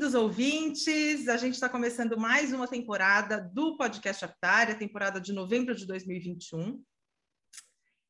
[0.00, 1.28] Bem-vindos, ouvintes!
[1.28, 6.82] A gente está começando mais uma temporada do Podcast Aptária, temporada de novembro de 2021.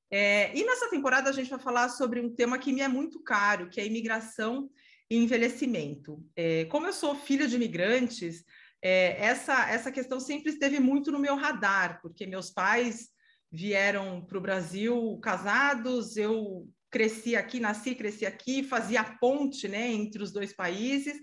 [0.08, 3.20] É, e nessa temporada a gente vai falar sobre um tema que me é muito
[3.24, 4.70] caro, que é imigração
[5.10, 6.24] e envelhecimento.
[6.36, 8.44] É, como eu sou filha de imigrantes,
[8.80, 13.08] é, essa, essa questão sempre esteve muito no meu radar, porque meus pais
[13.50, 20.22] vieram para o Brasil casados, eu cresci aqui, nasci, cresci aqui, fazia ponte né, entre
[20.22, 21.20] os dois países,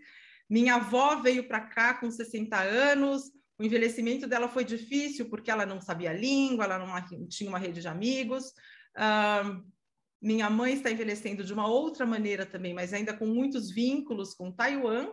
[0.50, 5.66] minha avó veio para cá com 60 anos, o envelhecimento dela foi difícil porque ela
[5.66, 8.50] não sabia língua, ela não tinha uma rede de amigos.
[8.96, 9.66] Uh,
[10.22, 14.52] minha mãe está envelhecendo de uma outra maneira também, mas ainda com muitos vínculos com
[14.52, 15.12] Taiwan.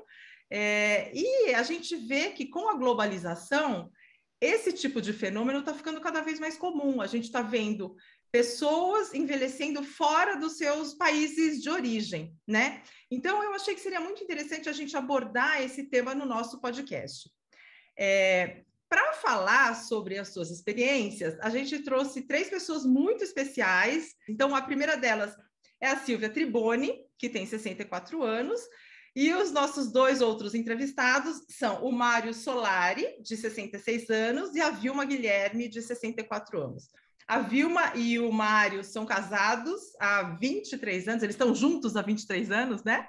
[0.51, 3.91] É, e a gente vê que com a globalização,
[4.41, 7.01] esse tipo de fenômeno está ficando cada vez mais comum.
[7.01, 7.97] A gente está vendo
[8.35, 12.83] pessoas envelhecendo fora dos seus países de origem, né?
[13.09, 17.31] Então, eu achei que seria muito interessante a gente abordar esse tema no nosso podcast.
[17.97, 24.17] É, Para falar sobre as suas experiências, a gente trouxe três pessoas muito especiais.
[24.29, 25.33] Então, a primeira delas
[25.81, 28.61] é a Silvia Triboni, que tem 64 anos,
[29.15, 34.71] e os nossos dois outros entrevistados são o Mário Solari, de 66 anos, e a
[34.71, 36.89] Vilma Guilherme, de 64 anos.
[37.27, 42.51] A Vilma e o Mário são casados há 23 anos, eles estão juntos há 23
[42.51, 43.07] anos, né?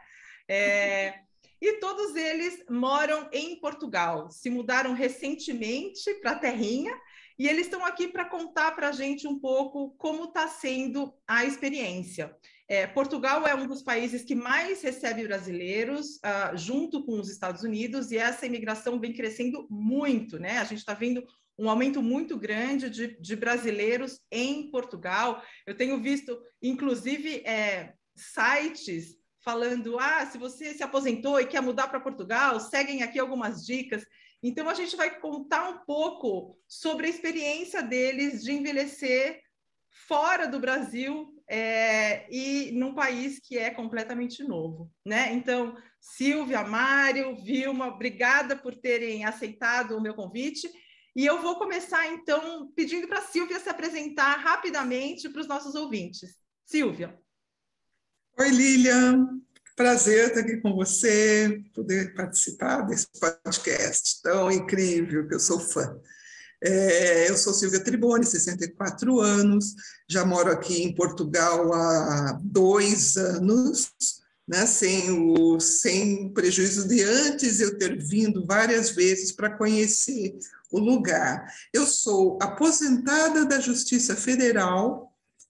[0.48, 1.20] É,
[1.62, 6.96] e todos eles moram em Portugal, se mudaram recentemente para a Terrinha,
[7.38, 11.44] e eles estão aqui para contar para a gente um pouco como está sendo a
[11.44, 12.34] experiência.
[12.68, 17.64] É, Portugal é um dos países que mais recebe brasileiros, uh, junto com os Estados
[17.64, 20.58] Unidos, e essa imigração vem crescendo muito, né?
[20.58, 21.24] A gente está vendo
[21.58, 25.42] um aumento muito grande de, de, brasileiros em Portugal.
[25.66, 31.88] Eu tenho visto, inclusive, é, sites falando: ah, se você se aposentou e quer mudar
[31.88, 34.06] para Portugal, seguem aqui algumas dicas.
[34.44, 39.42] Então, a gente vai contar um pouco sobre a experiência deles de envelhecer
[40.08, 45.32] fora do Brasil é, e num país que é completamente novo, né?
[45.34, 50.70] Então, Silvia, Mário, Vilma, obrigada por terem aceitado o meu convite.
[51.16, 55.74] E eu vou começar, então, pedindo para a Silvia se apresentar rapidamente para os nossos
[55.74, 56.36] ouvintes.
[56.66, 57.18] Silvia.
[58.38, 59.40] Oi, Lilian.
[59.78, 65.98] Prazer estar aqui com você, poder participar desse podcast tão incrível, que eu sou fã.
[66.62, 69.74] É, eu sou Silvia Triboni, 64 anos,
[70.10, 73.92] já moro aqui em Portugal há dois anos,
[74.48, 80.38] né, sem, o, sem prejuízo de antes eu ter vindo várias vezes para conhecer
[80.76, 81.52] o lugar.
[81.74, 85.05] Eu sou aposentada da Justiça Federal,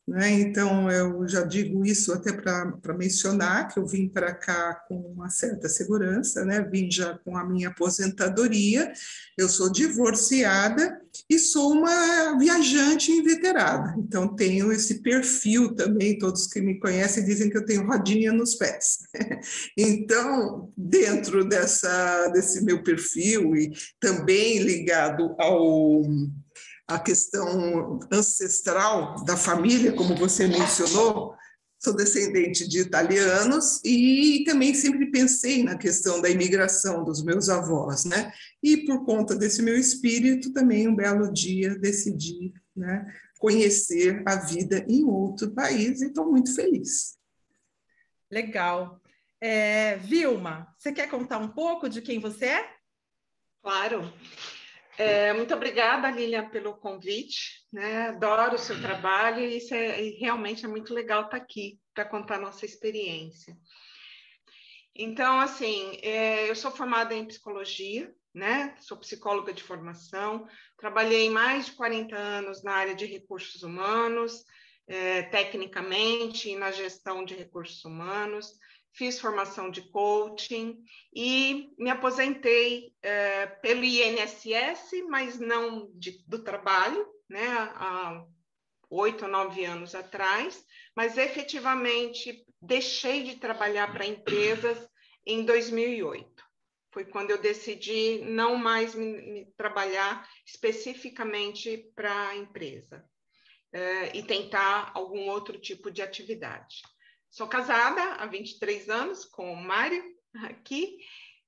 [0.07, 0.31] né?
[0.31, 5.29] Então, eu já digo isso até para mencionar, que eu vim para cá com uma
[5.29, 6.61] certa segurança, né?
[6.61, 8.91] vim já com a minha aposentadoria,
[9.37, 16.61] eu sou divorciada e sou uma viajante inveterada, então tenho esse perfil também, todos que
[16.61, 18.99] me conhecem dizem que eu tenho rodinha nos pés.
[19.77, 26.03] Então, dentro dessa, desse meu perfil e também ligado ao
[26.87, 31.35] a questão ancestral da família, como você mencionou,
[31.79, 38.05] sou descendente de italianos e também sempre pensei na questão da imigração dos meus avós,
[38.05, 38.33] né?
[38.61, 43.05] E por conta desse meu espírito, também um belo dia decidi, né,
[43.37, 47.17] conhecer a vida em outro país e estou muito feliz.
[48.31, 48.99] Legal.
[49.39, 52.69] É, Vilma, você quer contar um pouco de quem você é?
[53.61, 54.11] Claro.
[54.97, 57.65] É, muito obrigada, Lilian, pelo convite.
[57.71, 58.07] Né?
[58.09, 62.05] Adoro o seu trabalho e, isso é, e realmente é muito legal estar aqui para
[62.05, 63.57] contar nossa experiência.
[64.95, 68.75] Então, assim, é, eu sou formada em psicologia, né?
[68.79, 70.47] Sou psicóloga de formação,
[70.77, 74.45] trabalhei mais de 40 anos na área de recursos humanos,
[74.87, 78.53] é, tecnicamente na gestão de recursos humanos,
[78.95, 80.83] fiz formação de coaching
[81.13, 87.45] e me aposentei é, pelo INSS, mas não de, do trabalho, né,
[87.75, 88.25] há
[88.89, 90.63] oito nove anos atrás,
[90.95, 94.89] mas efetivamente deixei de trabalhar para empresas
[95.25, 96.43] em 2008.
[96.91, 103.03] Foi quando eu decidi não mais me, me trabalhar especificamente para a empresa
[103.73, 106.77] é, e tentar algum outro tipo de atividade.
[107.35, 110.01] Sou casada há 23 anos com o Mário
[110.45, 110.99] aqui.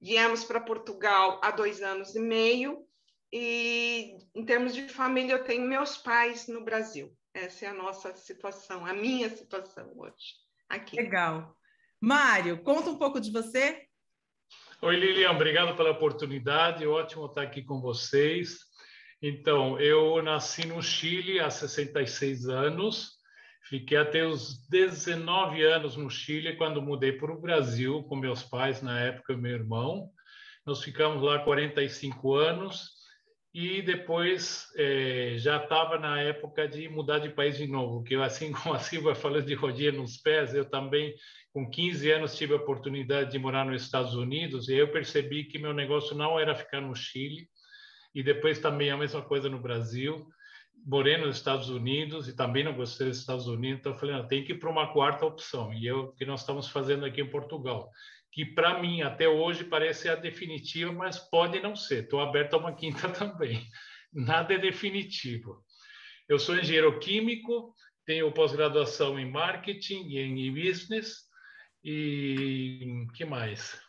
[0.01, 2.85] Viemos para Portugal há dois anos e meio.
[3.31, 7.15] E em termos de família, eu tenho meus pais no Brasil.
[7.33, 10.35] Essa é a nossa situação, a minha situação hoje
[10.67, 10.97] aqui.
[10.97, 11.55] Legal.
[12.01, 13.87] Mário, conta um pouco de você.
[14.81, 16.85] Oi, Lilian, obrigado pela oportunidade.
[16.85, 18.57] Ótimo estar aqui com vocês.
[19.21, 23.16] Então, eu nasci no Chile há 66 anos.
[23.69, 28.81] Fiquei até os 19 anos no Chile quando mudei para o Brasil com meus pais,
[28.81, 30.09] na época, meu irmão.
[30.65, 32.91] Nós ficamos lá 45 anos
[33.53, 38.23] e depois é, já estava na época de mudar de país de novo, que eu,
[38.23, 41.13] assim como a Silva falou de rodinha nos pés, eu também,
[41.51, 45.59] com 15 anos, tive a oportunidade de morar nos Estados Unidos e eu percebi que
[45.59, 47.49] meu negócio não era ficar no Chile
[48.15, 50.25] e depois também a mesma coisa no Brasil.
[50.89, 54.27] Morei nos Estados Unidos e também não gostei dos Estados Unidos, então eu falei, não,
[54.27, 57.19] tem que ir para uma quarta opção, e é o que nós estamos fazendo aqui
[57.19, 57.91] em Portugal
[58.37, 62.03] que para mim até hoje parece a definitiva, mas pode não ser.
[62.03, 63.67] Estou aberto a uma quinta também.
[64.13, 65.65] Nada é definitivo.
[66.29, 67.73] Eu sou engenheiro químico,
[68.05, 71.23] tenho pós-graduação em marketing e em business
[71.83, 73.81] e que mais?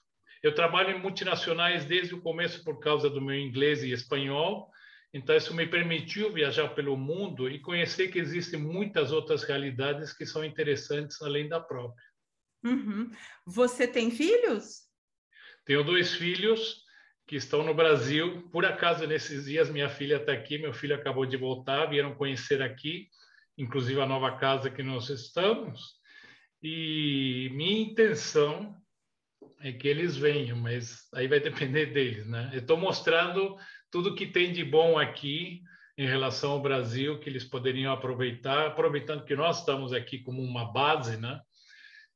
[0.42, 4.70] Eu trabalho em multinacionais desde o começo por causa do meu inglês e espanhol.
[5.12, 10.26] Então isso me permitiu viajar pelo mundo e conhecer que existem muitas outras realidades que
[10.26, 12.04] são interessantes além da própria.
[12.64, 13.10] Uhum.
[13.46, 14.82] Você tem filhos?
[15.64, 16.82] Tenho dois filhos
[17.26, 18.48] que estão no Brasil.
[18.50, 22.62] Por acaso, nesses dias, minha filha está aqui, meu filho acabou de voltar, vieram conhecer
[22.62, 23.08] aqui,
[23.56, 25.98] inclusive a nova casa que nós estamos.
[26.62, 28.74] E minha intenção
[29.60, 32.50] é que eles venham, mas aí vai depender deles, né?
[32.52, 33.56] Eu estou mostrando
[33.90, 35.62] tudo que tem de bom aqui
[35.96, 40.72] em relação ao Brasil que eles poderiam aproveitar, aproveitando que nós estamos aqui como uma
[40.72, 41.40] base, né?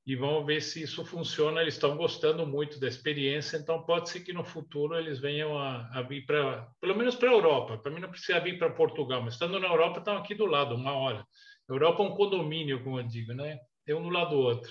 [0.04, 1.60] e vamos ver se isso funciona.
[1.60, 5.88] Eles estão gostando muito da experiência, então pode ser que no futuro eles venham a,
[5.92, 7.78] a vir para, pelo menos para a Europa.
[7.78, 10.74] Para mim não precisa vir para Portugal, mas estando na Europa estão aqui do lado,
[10.74, 11.24] uma hora.
[11.68, 13.58] Europa é um condomínio, como eu digo, né?
[13.86, 14.70] É um do lado do outro.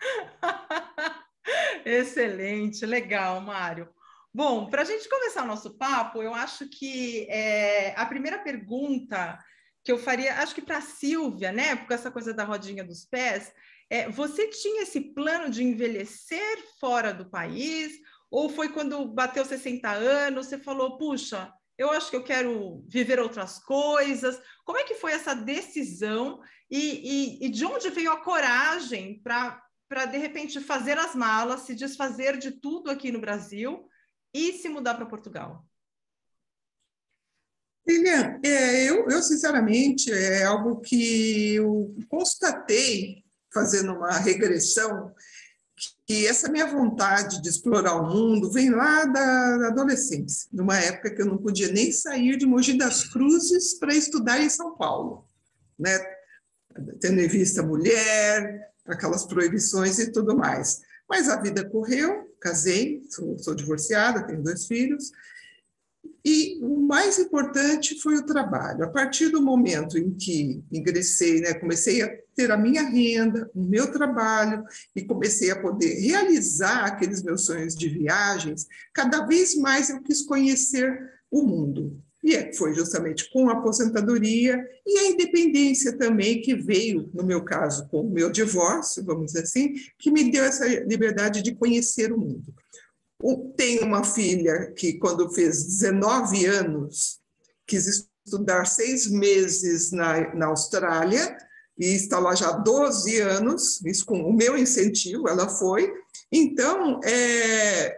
[1.84, 3.88] Excelente, legal, Mário.
[4.32, 9.38] Bom, para a gente começar o nosso papo, eu acho que é, a primeira pergunta
[9.82, 13.06] que eu faria, acho que para a Silvia, né, com essa coisa da rodinha dos
[13.06, 13.50] pés,
[13.88, 17.92] é, você tinha esse plano de envelhecer fora do país?
[18.30, 23.18] Ou foi quando bateu 60 anos, você falou, puxa, eu acho que eu quero viver
[23.18, 24.38] outras coisas?
[24.62, 26.38] Como é que foi essa decisão
[26.70, 31.74] e, e, e de onde veio a coragem para, de repente, fazer as malas, se
[31.74, 33.88] desfazer de tudo aqui no Brasil
[34.38, 35.66] e se mudar para Portugal?
[37.86, 45.12] Lilian, é, eu, eu, sinceramente, é algo que eu constatei fazendo uma regressão,
[46.06, 51.22] que essa minha vontade de explorar o mundo vem lá da, adolescência, numa época que
[51.22, 55.26] eu não podia nem sair de Mogi das Cruzes para estudar em São Paulo,
[55.78, 55.98] né?
[57.00, 60.80] tendo em vista mulher, aquelas proibições e tudo mais.
[61.08, 65.12] Mas a vida correu, casei, sou, sou divorciada, tenho dois filhos,
[66.24, 68.84] e o mais importante foi o trabalho.
[68.84, 73.64] A partir do momento em que ingressei, né, comecei a ter a minha renda, o
[73.64, 74.64] meu trabalho,
[74.94, 80.22] e comecei a poder realizar aqueles meus sonhos de viagens, cada vez mais eu quis
[80.22, 81.00] conhecer
[81.30, 82.02] o mundo.
[82.28, 87.42] E é, foi justamente com a aposentadoria e a independência também que veio, no meu
[87.42, 92.12] caso, com o meu divórcio, vamos dizer assim, que me deu essa liberdade de conhecer
[92.12, 92.54] o mundo.
[93.56, 97.18] Tenho uma filha que, quando fez 19 anos,
[97.66, 101.34] quis estudar seis meses na, na Austrália
[101.78, 105.90] e está lá já há 12 anos, isso com o meu incentivo, ela foi.
[106.30, 107.96] Então, é,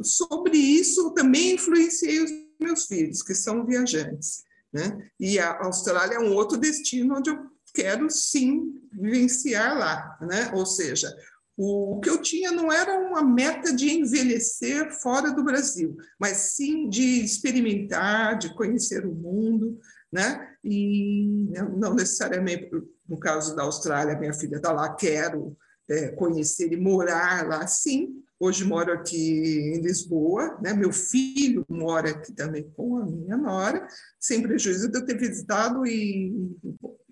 [0.00, 4.44] sobre isso, também influenciei os meus filhos, que são viajantes.
[4.72, 5.08] Né?
[5.18, 7.38] E a Austrália é um outro destino onde eu
[7.74, 10.18] quero, sim, vivenciar lá.
[10.20, 10.50] Né?
[10.54, 11.14] Ou seja,
[11.56, 16.88] o que eu tinha não era uma meta de envelhecer fora do Brasil, mas sim
[16.88, 19.78] de experimentar, de conhecer o mundo,
[20.12, 20.54] né?
[20.62, 21.48] E
[21.78, 22.70] não necessariamente,
[23.08, 25.56] no caso da Austrália, minha filha está lá, quero
[25.88, 28.22] é, conhecer e morar lá, sim.
[28.38, 30.74] Hoje moro aqui em Lisboa, né?
[30.74, 33.86] Meu filho mora aqui também com a minha nora,
[34.20, 36.32] sem prejuízo de eu ter visitado e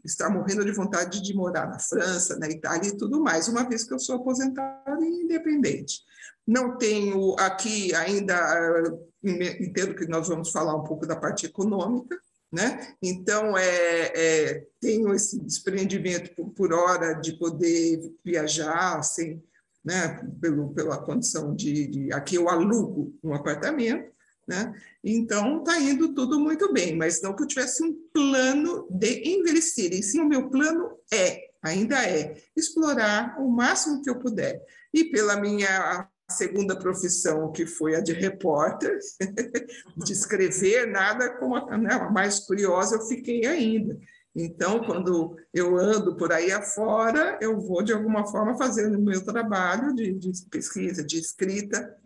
[0.04, 3.85] estar morrendo de vontade de morar na França, na Itália e tudo mais, uma vez
[3.85, 6.02] que eu sou aposentada e independente.
[6.47, 8.37] Não tenho aqui ainda,
[9.23, 12.19] entendo que nós vamos falar um pouco da parte econômica,
[12.52, 12.95] né?
[13.02, 19.43] Então, é, é, tenho esse desprendimento por, por, hora de poder viajar sem,
[19.85, 22.12] né, pelo, pela condição de, de.
[22.12, 24.12] Aqui eu alugo um apartamento,
[24.47, 24.75] né?
[25.03, 29.93] Então, está indo tudo muito bem, mas não que eu tivesse um plano de envelhecer.
[29.93, 34.62] E sim, o meu plano é, ainda é, explorar o máximo que eu puder.
[34.93, 38.99] E pela minha segunda profissão, que foi a de repórter,
[39.97, 43.99] de escrever, nada como né, a mais curiosa eu fiquei ainda.
[44.35, 49.25] Então, quando eu ando por aí afora, eu vou, de alguma forma, fazendo o meu
[49.25, 51.97] trabalho de, de pesquisa, de escrita,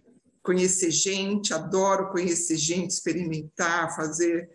[0.43, 4.51] conhecer gente, adoro conhecer gente, experimentar, fazer,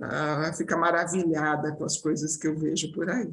[0.00, 3.30] uh, ficar maravilhada com as coisas que eu vejo por aí.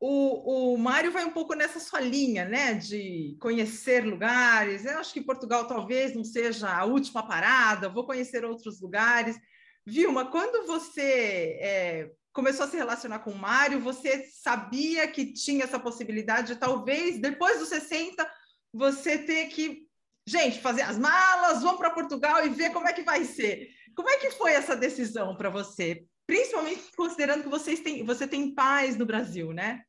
[0.00, 4.84] O, o Mário vai um pouco nessa sua linha, né, de conhecer lugares.
[4.84, 9.38] Eu acho que Portugal talvez não seja a última parada, vou conhecer outros lugares.
[9.86, 15.64] Vilma, quando você é, começou a se relacionar com o Mário, você sabia que tinha
[15.64, 18.28] essa possibilidade de talvez, depois dos 60,
[18.72, 19.86] você ter que,
[20.26, 23.70] gente, fazer as malas, vamos para Portugal e ver como é que vai ser.
[23.94, 26.04] Como é que foi essa decisão para você?
[26.26, 29.84] Principalmente considerando que vocês têm, você tem paz no Brasil, né?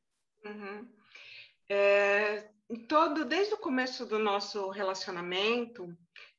[0.46, 0.88] Uhum.
[1.68, 2.48] É,
[2.88, 5.92] todo, desde o começo do nosso relacionamento,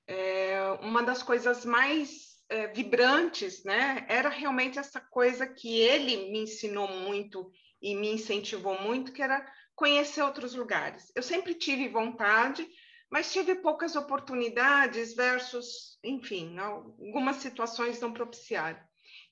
[0.06, 4.05] é, uma das coisas mais é, vibrantes, né?
[4.09, 7.50] Era realmente essa coisa que ele me ensinou muito
[7.83, 11.12] e me incentivou muito, que era conhecer outros lugares.
[11.15, 12.67] Eu sempre tive vontade,
[13.11, 18.81] mas tive poucas oportunidades versus, enfim, algumas situações não propiciaram.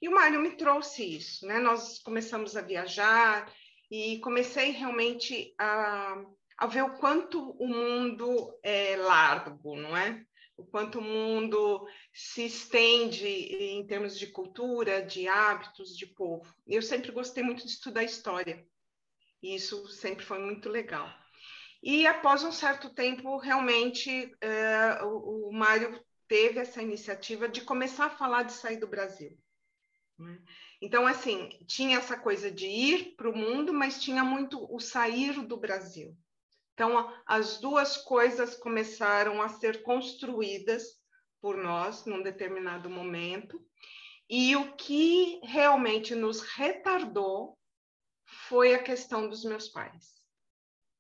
[0.00, 1.58] E o Mário me trouxe isso, né?
[1.58, 3.50] Nós começamos a viajar
[3.90, 6.22] e comecei realmente a,
[6.58, 10.24] a ver o quanto o mundo é largo, não é?
[10.56, 16.54] O quanto o mundo se estende em termos de cultura, de hábitos, de povo.
[16.66, 18.64] Eu sempre gostei muito de estudar história,
[19.42, 21.08] e isso sempre foi muito legal.
[21.82, 28.06] E após um certo tempo, realmente, é, o, o Mário teve essa iniciativa de começar
[28.06, 29.36] a falar de sair do Brasil.
[30.18, 30.40] Né?
[30.80, 35.46] Então, assim, tinha essa coisa de ir para o mundo, mas tinha muito o sair
[35.46, 36.16] do Brasil.
[36.74, 40.82] Então, as duas coisas começaram a ser construídas
[41.40, 43.64] por nós num determinado momento,
[44.28, 47.56] e o que realmente nos retardou
[48.48, 50.14] foi a questão dos meus pais.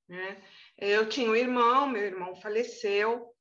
[0.08, 0.42] Né?
[0.78, 3.34] Eu tinha um irmão, meu irmão faleceu,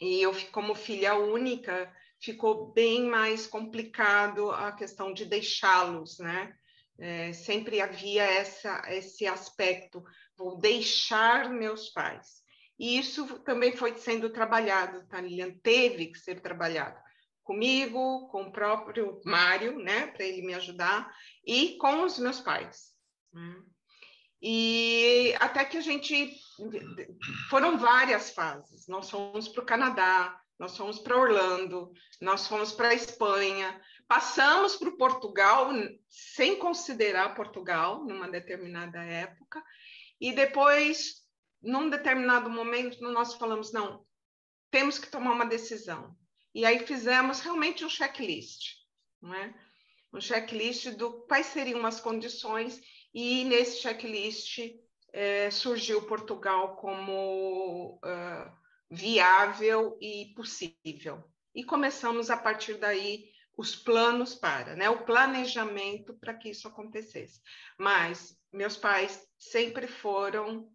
[0.00, 1.90] e eu, como filha única,
[2.20, 6.54] ficou bem mais complicado a questão de deixá-los, né?
[6.96, 10.04] É, sempre havia essa, esse aspecto
[10.36, 12.42] vou deixar meus pais.
[12.78, 15.52] E isso também foi sendo trabalhado, tá, Lilian?
[15.62, 16.98] Teve que ser trabalhado
[17.44, 21.14] comigo, com o próprio Mário, né, para ele me ajudar,
[21.46, 22.94] e com os meus pais.
[23.32, 23.62] Né?
[24.42, 26.34] E até que a gente.
[27.48, 28.86] Foram várias fases.
[28.88, 34.76] Nós fomos para o Canadá, nós fomos para Orlando, nós fomos para a Espanha, passamos
[34.76, 35.70] para Portugal,
[36.08, 39.62] sem considerar Portugal, numa determinada época,
[40.24, 41.16] e depois,
[41.62, 44.06] num determinado momento, nós falamos: não,
[44.70, 46.16] temos que tomar uma decisão.
[46.54, 48.76] E aí fizemos realmente um checklist,
[49.20, 49.54] não é?
[50.14, 52.80] Um checklist do quais seriam as condições,
[53.12, 54.60] e nesse checklist
[55.12, 58.50] é, surgiu Portugal como uh,
[58.90, 61.22] viável e possível.
[61.54, 63.28] E começamos a partir daí
[63.58, 64.88] os planos para, né?
[64.88, 67.42] O planejamento para que isso acontecesse.
[67.78, 70.70] Mas meus pais sempre foram,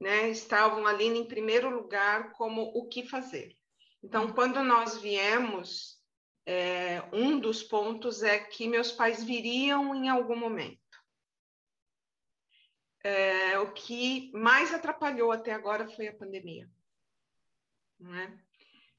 [0.00, 3.56] né, estavam ali em primeiro lugar como o que fazer.
[4.02, 6.00] Então, quando nós viemos,
[6.46, 10.78] é, um dos pontos é que meus pais viriam em algum momento.
[13.02, 16.70] É, o que mais atrapalhou até agora foi a pandemia.
[17.98, 18.38] Né?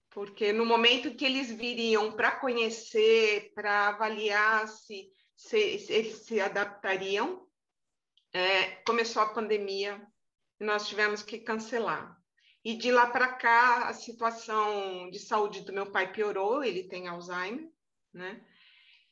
[0.09, 6.41] Porque no momento que eles viriam para conhecer, para avaliar se, se, se eles se
[6.41, 7.46] adaptariam,
[8.37, 9.99] é, começou a pandemia
[10.59, 12.15] e nós tivemos que cancelar.
[12.63, 17.07] E de lá para cá, a situação de saúde do meu pai piorou, ele tem
[17.07, 17.67] Alzheimer,
[18.13, 18.41] né?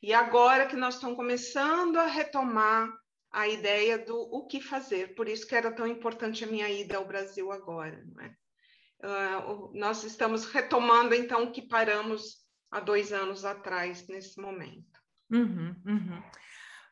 [0.01, 2.93] E agora que nós estamos começando a retomar
[3.31, 6.97] a ideia do o que fazer, por isso que era tão importante a minha ida
[6.97, 8.35] ao Brasil agora, não é?
[9.03, 14.99] Uh, nós estamos retomando, então, o que paramos há dois anos atrás, nesse momento.
[15.31, 16.23] Uhum, uhum.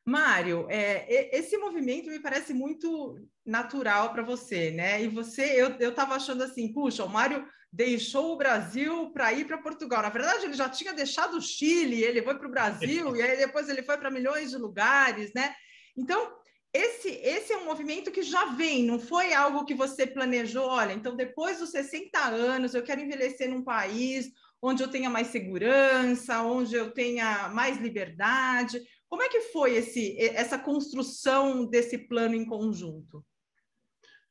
[0.05, 5.01] Mário, é, esse movimento me parece muito natural para você, né?
[5.01, 9.57] E você, eu estava achando assim, puxa, o Mário deixou o Brasil para ir para
[9.57, 10.01] Portugal.
[10.01, 13.38] Na verdade, ele já tinha deixado o Chile, ele foi para o Brasil, e aí
[13.38, 15.55] depois ele foi para milhões de lugares, né?
[15.98, 16.31] Então,
[16.74, 20.91] esse, esse é um movimento que já vem, não foi algo que você planejou, olha,
[20.91, 26.41] então depois dos 60 anos eu quero envelhecer num país onde eu tenha mais segurança,
[26.41, 28.81] onde eu tenha mais liberdade.
[29.13, 33.24] Como é que foi esse, essa construção desse plano em conjunto?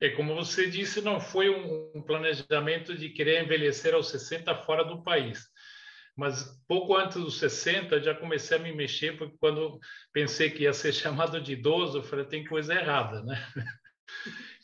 [0.00, 5.00] É como você disse, não foi um planejamento de querer envelhecer aos 60 fora do
[5.04, 5.46] país.
[6.16, 9.78] Mas pouco antes dos 60 já comecei a me mexer, porque quando
[10.12, 13.38] pensei que ia ser chamado de idoso, eu falei, tem coisa errada, né?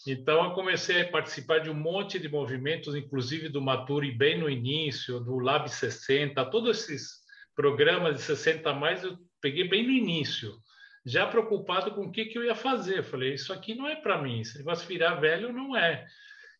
[0.07, 4.49] Então, eu comecei a participar de um monte de movimentos, inclusive do Maturi bem no
[4.49, 7.19] início, do Lab 60, todos esses
[7.55, 10.54] programas de 60 a mais, eu peguei bem no início,
[11.04, 13.02] já preocupado com o que, que eu ia fazer.
[13.02, 16.07] Falei, isso aqui não é para mim, esse negócio virar velho não é.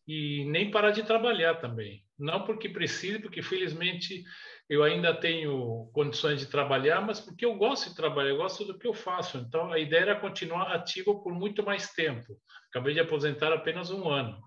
[0.07, 2.03] E nem parar de trabalhar também.
[2.17, 4.23] Não porque precise, porque felizmente
[4.67, 8.77] eu ainda tenho condições de trabalhar, mas porque eu gosto de trabalhar, eu gosto do
[8.77, 9.37] que eu faço.
[9.37, 12.37] Então, a ideia era continuar ativo por muito mais tempo.
[12.69, 14.39] Acabei de aposentar apenas um ano.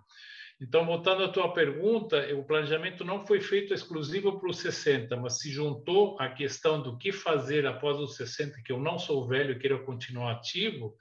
[0.62, 5.40] Então, voltando à tua pergunta, o planejamento não foi feito exclusivo para os 60, mas
[5.40, 9.50] se juntou a questão do que fazer após os 60, que eu não sou velho
[9.50, 10.96] e quero continuar ativo,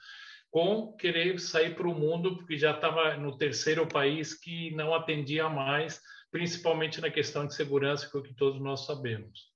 [0.49, 5.47] com querer sair para o mundo, porque já estava no terceiro país que não atendia
[5.47, 6.01] mais
[6.31, 9.51] principalmente na questão de segurança, que é o que todos nós sabemos.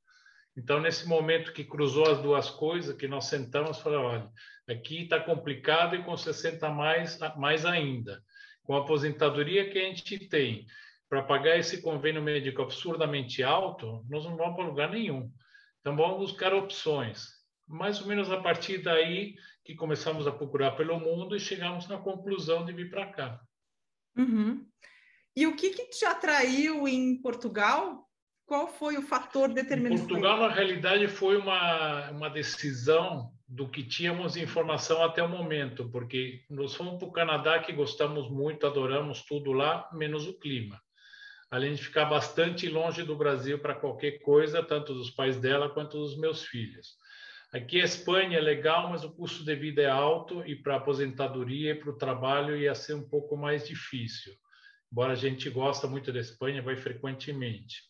[0.56, 5.04] Então, nesse momento que cruzou as duas coisas, que nós sentamos e falamos, olha, aqui
[5.04, 8.22] está complicado e com 60 mais, mais ainda.
[8.66, 10.66] Com a aposentadoria que a gente tem,
[11.08, 15.32] para pagar esse convênio médico absurdamente alto, nós não vamos para lugar nenhum.
[15.80, 17.28] Então, vamos buscar opções.
[17.68, 21.98] Mais ou menos a partir daí que começamos a procurar pelo mundo e chegamos na
[21.98, 23.42] conclusão de vir para cá.
[24.18, 24.68] Uhum.
[25.36, 28.05] E o que, que te atraiu em Portugal?
[28.46, 30.04] Qual foi o fator determinante?
[30.04, 35.90] Em Portugal, na realidade, foi uma, uma decisão do que tínhamos informação até o momento,
[35.90, 40.80] porque nós fomos para o Canadá, que gostamos muito, adoramos tudo lá, menos o clima.
[41.50, 45.98] Além de ficar bastante longe do Brasil para qualquer coisa, tanto dos pais dela quanto
[45.98, 46.98] dos meus filhos.
[47.54, 50.78] Aqui a Espanha é legal, mas o custo de vida é alto e para a
[50.78, 54.34] aposentadoria e para o trabalho ia ser um pouco mais difícil
[54.96, 57.84] embora a gente gosta muito da Espanha, vai frequentemente.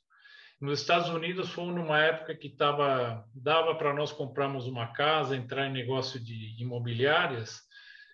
[0.60, 5.68] Nos Estados Unidos fomos numa época que tava, dava para nós comprarmos uma casa, entrar
[5.68, 7.62] em negócio de imobiliárias,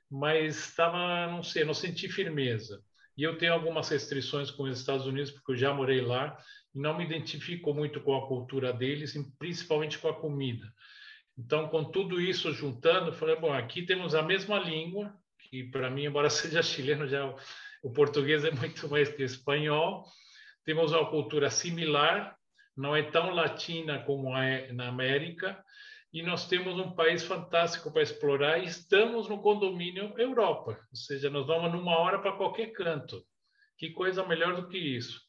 [0.10, 2.84] mas estava, não sei, não senti firmeza.
[3.16, 6.38] E eu tenho algumas restrições com os Estados Unidos, porque eu já morei lá
[6.74, 10.66] e não me identifico muito com a cultura deles, principalmente com a comida.
[11.38, 16.06] Então, com tudo isso juntando, falei, bom, aqui temos a mesma língua, que para mim,
[16.06, 17.34] embora seja chileno, já
[17.84, 20.06] o português é muito mais que espanhol.
[20.66, 22.36] Temos uma cultura similar,
[22.76, 25.64] não é tão latina como é na América,
[26.14, 31.30] e nós temos um país fantástico para explorar e estamos no condomínio Europa, ou seja,
[31.30, 33.24] nós vamos numa hora para qualquer canto.
[33.78, 35.22] Que coisa melhor do que isso?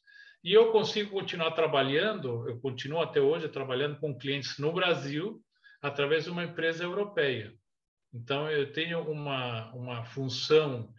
[0.43, 5.41] E eu consigo continuar trabalhando, eu continuo até hoje trabalhando com clientes no Brasil
[5.81, 7.53] através de uma empresa europeia.
[8.13, 10.93] Então, eu tenho uma, uma função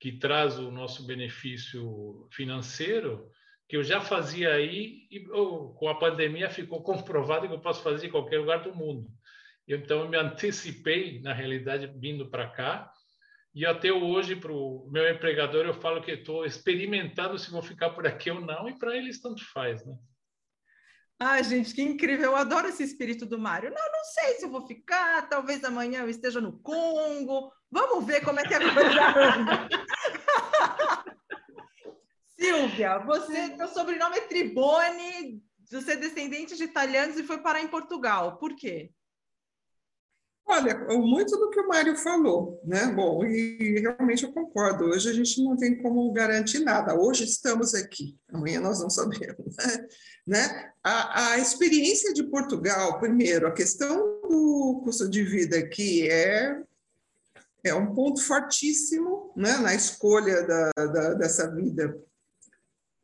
[0.00, 3.30] que traz o nosso benefício financeiro,
[3.68, 7.82] que eu já fazia aí e oh, com a pandemia ficou comprovado que eu posso
[7.82, 9.06] fazer em qualquer lugar do mundo.
[9.68, 12.90] Então, eu me antecipei, na realidade, vindo para cá.
[13.54, 17.90] E até hoje, para o meu empregador, eu falo que estou experimentando se vou ficar
[17.90, 19.94] por aqui ou não, e para eles tanto faz, né?
[21.20, 22.30] Ai, gente, que incrível!
[22.30, 23.70] Eu adoro esse espírito do Mário.
[23.70, 27.52] Não, não sei se eu vou ficar, talvez amanhã eu esteja no Congo.
[27.70, 29.68] Vamos ver como é que a coisa anda.
[32.38, 37.68] Silvia, você, seu sobrenome é Tribone, você é descendente de italianos e foi parar em
[37.68, 38.38] Portugal.
[38.38, 38.92] Por quê?
[40.46, 42.86] Olha, muito do que o Mário falou, né?
[42.86, 44.84] Bom, e realmente eu concordo.
[44.86, 46.98] Hoje a gente não tem como garantir nada.
[46.98, 49.56] Hoje estamos aqui, amanhã nós não sabemos.
[50.26, 50.72] Né?
[50.82, 56.62] A, a experiência de Portugal, primeiro, a questão do custo de vida aqui é,
[57.64, 59.56] é um ponto fortíssimo né?
[59.58, 61.98] na escolha da, da dessa vida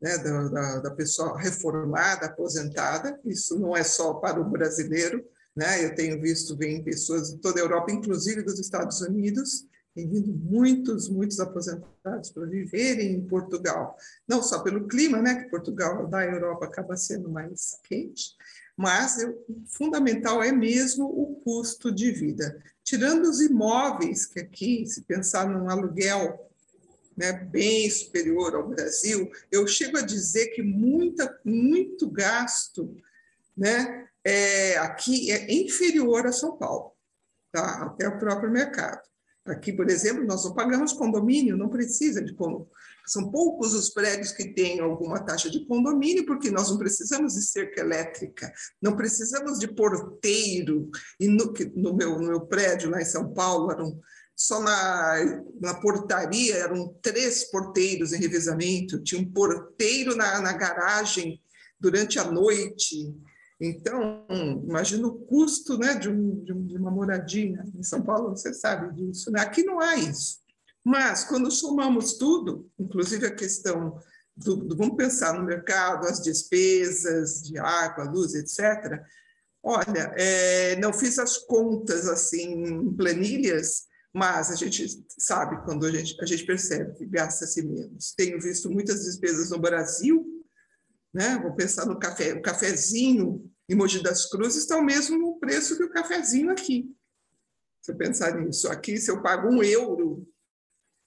[0.04, 0.18] né?
[0.18, 3.18] da, da, da pessoa reformada, aposentada.
[3.24, 5.24] Isso não é só para o brasileiro
[5.56, 5.84] né?
[5.84, 9.64] Eu tenho visto vem pessoas de toda a Europa, inclusive dos Estados Unidos,
[9.94, 13.96] tem vindo muitos, muitos aposentados para viverem em Portugal.
[14.26, 18.34] Não só pelo clima, né, que Portugal da Europa acaba sendo mais quente,
[18.76, 22.60] mas o fundamental é mesmo o custo de vida.
[22.82, 26.50] Tirando os imóveis, que aqui, se pensar num aluguel
[27.16, 32.96] né, bem superior ao Brasil, eu chego a dizer que muita, muito gasto
[33.56, 36.92] né, é, aqui é inferior a São Paulo,
[37.52, 37.84] tá?
[37.84, 39.02] até o próprio mercado.
[39.46, 42.72] Aqui, por exemplo, nós não pagamos condomínio, não precisa de condomínio.
[43.06, 47.42] São poucos os prédios que têm alguma taxa de condomínio, porque nós não precisamos de
[47.42, 48.50] cerca elétrica,
[48.80, 50.90] não precisamos de porteiro.
[51.20, 54.00] E no, no, meu, no meu prédio lá em São Paulo eram
[54.36, 61.40] só na, na portaria eram três porteiros em revezamento, tinha um porteiro na, na garagem
[61.78, 63.14] durante a noite.
[63.60, 64.26] Então,
[64.66, 67.64] imagina o custo né, de, um, de, uma moradia.
[67.74, 69.30] Em São Paulo, você sabe disso.
[69.30, 69.40] Né?
[69.40, 70.42] Aqui não há isso.
[70.84, 73.98] Mas, quando somamos tudo, inclusive a questão
[74.36, 79.00] do, do, vamos pensar no mercado, as despesas de água, luz, etc.
[79.62, 86.16] Olha, é, não fiz as contas assim planilhas, mas a gente sabe quando a gente,
[86.22, 88.14] a gente percebe que gasta-se menos.
[88.16, 90.24] Tenho visto muitas despesas no Brasil,
[91.12, 91.36] né?
[91.42, 95.82] Vou pensar no café, o cafezinho em Mogi das Cruzes está o mesmo preço que
[95.82, 96.94] o cafezinho aqui.
[97.82, 100.24] Se eu pensar nisso, aqui se eu pago um euro,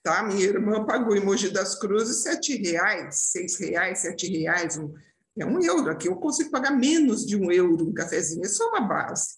[0.04, 0.22] tá?
[0.24, 4.94] Minha irmã pagou em Mogi das Cruzes sete reais, seis reais, sete reais, um,
[5.40, 5.90] é um euro.
[5.92, 9.38] Aqui eu consigo pagar menos de um euro um cafezinho, é só uma base,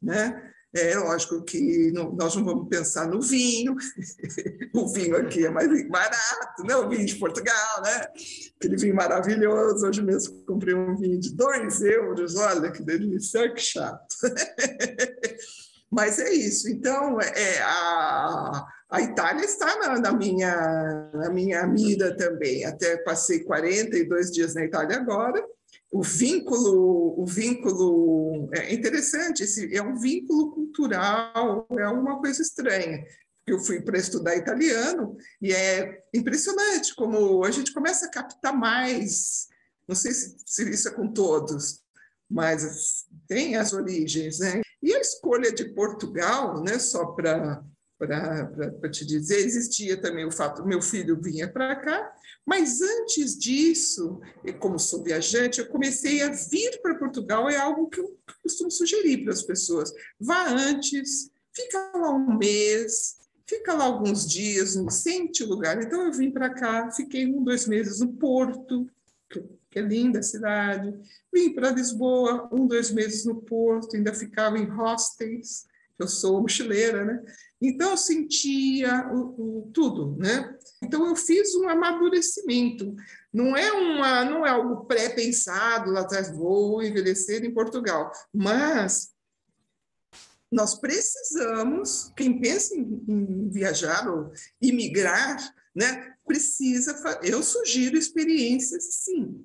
[0.00, 0.54] né?
[0.74, 3.74] É lógico que não, nós não vamos pensar no vinho,
[4.74, 6.76] o vinho aqui é mais barato, né?
[6.76, 8.06] o vinho de Portugal, né?
[8.56, 9.86] aquele vinho maravilhoso.
[9.86, 14.14] Hoje mesmo comprei um vinho de dois euros, olha que delícia, que chato.
[15.90, 16.68] Mas é isso.
[16.68, 22.66] Então, é, a, a Itália está na, na, minha, na minha mira também.
[22.66, 25.42] Até passei 42 dias na Itália agora
[25.90, 33.04] o vínculo, o vínculo é interessante, esse é um vínculo cultural, é uma coisa estranha.
[33.46, 39.48] Eu fui para estudar italiano e é impressionante como a gente começa a captar mais.
[39.86, 41.82] Não sei se, se isso é com todos,
[42.30, 44.60] mas tem as origens, né?
[44.82, 46.78] E a escolha de Portugal, né?
[46.78, 47.64] Só para
[47.98, 52.14] para te dizer, existia também o fato, meu filho vinha para cá,
[52.46, 54.20] mas antes disso,
[54.60, 59.24] como sou viajante, eu comecei a vir para Portugal, é algo que eu costumo sugerir
[59.24, 59.92] para as pessoas.
[60.18, 65.82] Vá antes, fica lá um mês, fica lá alguns dias, sente o lugar.
[65.82, 68.88] Então eu vim para cá, fiquei um, dois meses no Porto,
[69.70, 70.94] que é linda a cidade,
[71.32, 75.66] vim para Lisboa, um, dois meses no Porto, ainda ficava em hostels,
[75.98, 77.22] eu sou mochileira, né?
[77.60, 80.56] Então, eu sentia o, o, tudo, né?
[80.82, 82.94] Então, eu fiz um amadurecimento.
[83.32, 89.10] Não é, uma, não é algo pré-pensado lá atrás, vou envelhecer em Portugal, mas
[90.50, 95.36] nós precisamos, quem pensa em, em viajar ou imigrar,
[95.74, 99.44] né, precisa, eu sugiro experiências, sim,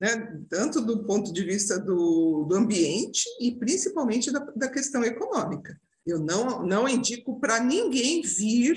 [0.00, 5.78] né, tanto do ponto de vista do, do ambiente e principalmente da, da questão econômica.
[6.06, 8.76] Eu não, não indico para ninguém vir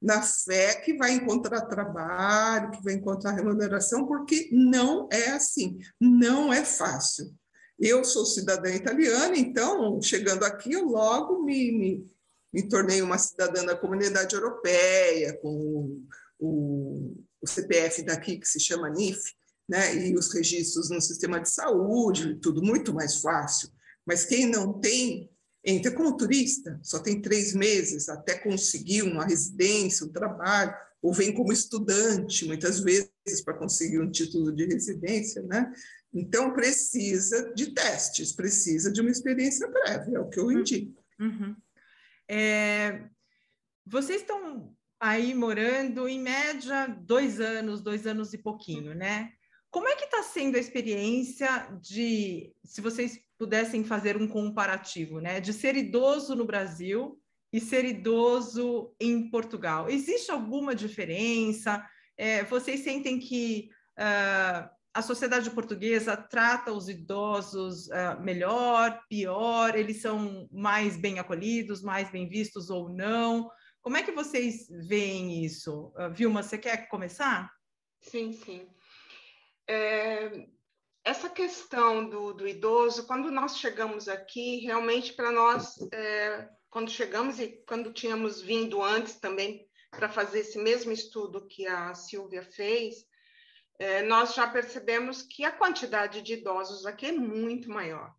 [0.00, 6.52] na fé que vai encontrar trabalho, que vai encontrar remuneração, porque não é assim, não
[6.52, 7.34] é fácil.
[7.78, 12.06] Eu sou cidadã italiana, então, chegando aqui, eu logo me, me,
[12.52, 16.00] me tornei uma cidadã da comunidade europeia, com
[16.38, 19.20] o, o CPF daqui, que se chama NIF,
[19.68, 23.68] né, e os registros no sistema de saúde, tudo muito mais fácil.
[24.06, 25.28] Mas quem não tem
[25.66, 31.34] entra como turista, só tem três meses até conseguir uma residência, um trabalho, ou vem
[31.34, 33.10] como estudante, muitas vezes,
[33.44, 35.72] para conseguir um título de residência, né?
[36.14, 40.60] Então, precisa de testes, precisa de uma experiência prévia, é o que eu uhum.
[40.60, 41.04] indico.
[41.20, 41.56] Uhum.
[42.28, 43.08] É,
[43.84, 49.32] vocês estão aí morando, em média, dois anos, dois anos e pouquinho, né?
[49.76, 55.38] Como é que está sendo a experiência de, se vocês pudessem fazer um comparativo, né,
[55.38, 57.20] de ser idoso no Brasil
[57.52, 59.90] e ser idoso em Portugal?
[59.90, 61.86] Existe alguma diferença?
[62.16, 69.76] É, vocês sentem que uh, a sociedade portuguesa trata os idosos uh, melhor, pior?
[69.76, 73.50] Eles são mais bem acolhidos, mais bem vistos ou não?
[73.82, 75.92] Como é que vocês veem isso?
[75.98, 77.52] Uh, Vilma, você quer começar?
[78.00, 78.66] Sim, sim.
[79.68, 80.46] É,
[81.04, 87.38] essa questão do, do, idoso, quando nós chegamos aqui, realmente para nós, é, quando chegamos
[87.38, 93.06] e quando tínhamos vindo antes também para fazer esse mesmo estudo que a Silvia fez,
[93.78, 98.14] é, nós já percebemos que a quantidade de idosos aqui é muito maior.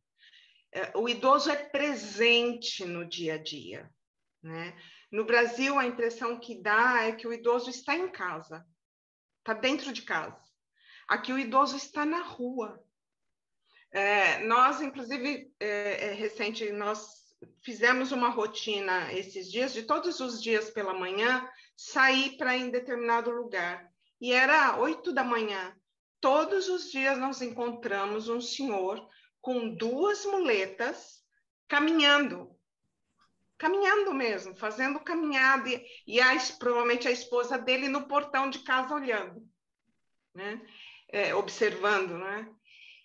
[0.72, 3.90] É, o idoso é presente no dia a dia.
[4.42, 4.78] Né?
[5.12, 8.66] No Brasil, a impressão que dá é que o idoso está em casa,
[9.40, 10.47] está dentro de casa.
[11.08, 12.84] Aqui o idoso está na rua.
[13.92, 20.42] É, nós, inclusive, é, é, recente, nós fizemos uma rotina esses dias, de todos os
[20.42, 23.90] dias pela manhã, sair para em determinado lugar.
[24.20, 25.76] E era oito da manhã.
[26.20, 29.08] Todos os dias nós encontramos um senhor
[29.40, 31.24] com duas muletas
[31.68, 32.58] caminhando.
[33.58, 38.94] caminhando mesmo, fazendo caminhada, e, e a, provavelmente a esposa dele no portão de casa
[38.94, 39.42] olhando,
[40.34, 40.62] né?
[41.10, 42.50] É, observando, né?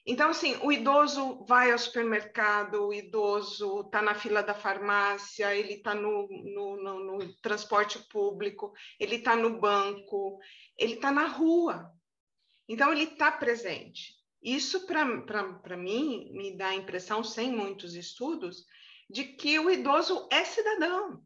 [0.04, 5.74] Então, assim, o idoso vai ao supermercado, o idoso está na fila da farmácia, ele
[5.74, 10.40] está no, no, no, no, transporte público, ele está no banco,
[10.76, 11.88] ele está na rua.
[12.68, 14.14] Então, ele está presente.
[14.42, 18.64] Isso, para mim, me dá a impressão, sem muitos estudos,
[19.08, 21.22] de que o idoso é cidadão.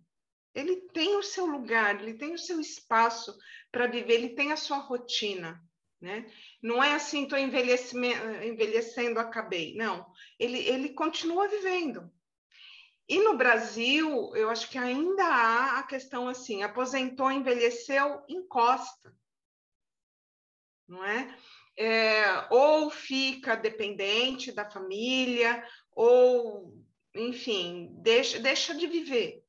[0.55, 3.35] Ele tem o seu lugar, ele tem o seu espaço
[3.73, 5.63] para viver, ele tem a sua rotina.
[6.01, 6.31] Né?
[6.63, 9.75] Não é assim, estou envelhecendo, acabei.
[9.75, 10.07] Não,
[10.39, 12.11] ele, ele continua vivendo.
[13.09, 19.15] E no Brasil, eu acho que ainda há a questão assim: aposentou, envelheceu, encosta.
[20.89, 21.37] Não é?
[21.77, 26.75] é ou fica dependente da família, ou,
[27.15, 29.45] enfim, deixa, deixa de viver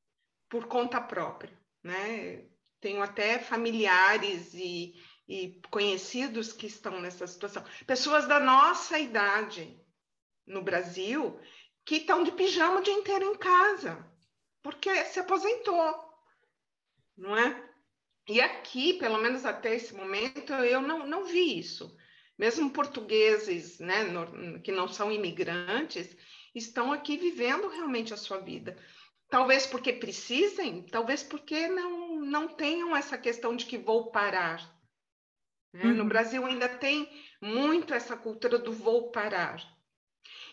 [0.49, 1.57] por conta própria.
[1.83, 2.45] Né?
[2.79, 4.93] Tenho até familiares e,
[5.27, 7.63] e conhecidos que estão nessa situação.
[7.85, 9.79] Pessoas da nossa idade
[10.45, 11.39] no Brasil
[11.85, 14.05] que estão de pijama o dia inteiro em casa,
[14.61, 15.95] porque se aposentou,
[17.17, 17.67] não é?
[18.27, 21.95] E aqui, pelo menos até esse momento, eu não, não vi isso.
[22.37, 26.15] Mesmo portugueses, né, no, que não são imigrantes,
[26.53, 28.77] estão aqui vivendo realmente a sua vida.
[29.29, 34.76] Talvez porque precisem, talvez porque não, não tenham essa questão de que vou parar?
[35.73, 35.93] Uhum.
[35.93, 37.09] No Brasil ainda tem
[37.41, 39.61] muito essa cultura do vou parar.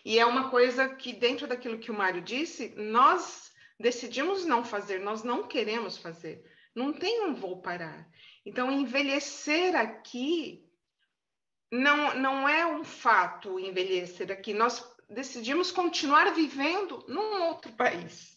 [0.03, 4.99] E é uma coisa que, dentro daquilo que o Mário disse, nós decidimos não fazer,
[4.99, 6.43] nós não queremos fazer.
[6.75, 8.07] Não tem um vou parar.
[8.45, 10.63] Então, envelhecer aqui
[11.71, 14.53] não, não é um fato envelhecer aqui.
[14.53, 18.34] Nós decidimos continuar vivendo num outro país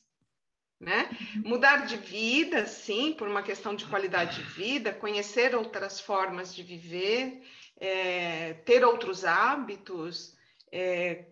[0.80, 1.10] né?
[1.44, 6.62] Mudar de vida, sim, por uma questão de qualidade de vida, conhecer outras formas de
[6.62, 7.42] viver,
[7.80, 10.36] é, ter outros hábitos,
[10.70, 11.26] é,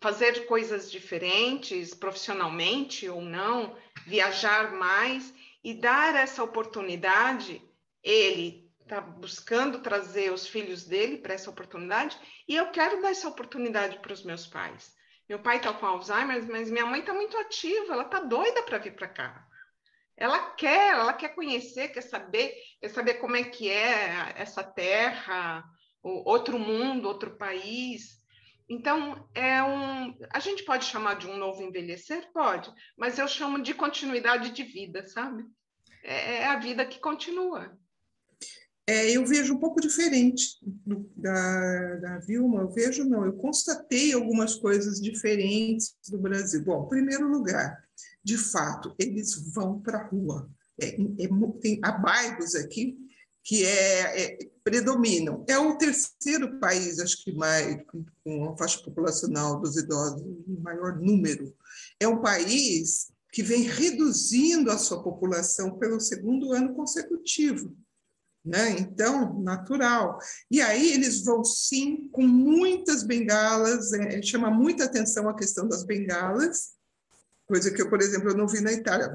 [0.00, 5.32] fazer coisas diferentes, profissionalmente ou não, viajar mais
[5.62, 7.62] e dar essa oportunidade.
[8.02, 13.28] Ele está buscando trazer os filhos dele para essa oportunidade e eu quero dar essa
[13.28, 14.94] oportunidade para os meus pais.
[15.30, 18.78] Meu pai está com Alzheimer, mas minha mãe está muito ativa, ela está doida para
[18.78, 19.46] vir para cá.
[20.16, 25.64] Ela quer, ela quer conhecer, quer saber, quer saber como é que é essa terra,
[26.02, 28.18] outro mundo, outro país.
[28.68, 32.28] Então, é um, a gente pode chamar de um novo envelhecer?
[32.32, 35.44] Pode, mas eu chamo de continuidade de vida, sabe?
[36.02, 37.78] É, é a vida que continua
[38.90, 40.58] é, eu vejo um pouco diferente
[41.16, 42.62] da, da Vilma.
[42.62, 46.64] Eu vejo, não, eu constatei algumas coisas diferentes do Brasil.
[46.64, 47.80] Bom, em primeiro lugar,
[48.24, 50.50] de fato, eles vão para a rua.
[50.80, 51.28] É, é,
[51.60, 52.98] tem, há bairros aqui
[53.44, 55.44] que é, é, predominam.
[55.48, 57.80] É o terceiro país, acho que mais,
[58.24, 61.54] com a faixa populacional dos idosos, em maior número.
[62.00, 67.72] É um país que vem reduzindo a sua população pelo segundo ano consecutivo
[68.44, 68.70] né?
[68.78, 70.18] Então, natural.
[70.50, 75.84] E aí eles vão sim com muitas bengalas, é, chama muita atenção a questão das
[75.84, 76.70] bengalas,
[77.46, 79.12] coisa que eu, por exemplo, eu não vi na Itália.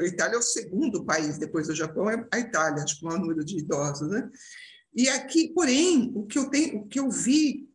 [0.00, 3.08] A Itália é o segundo país depois do Japão, é a Itália, acho que o
[3.08, 4.30] maior número de idosos, né?
[4.94, 7.66] E aqui, porém, o que eu tenho, o que eu vi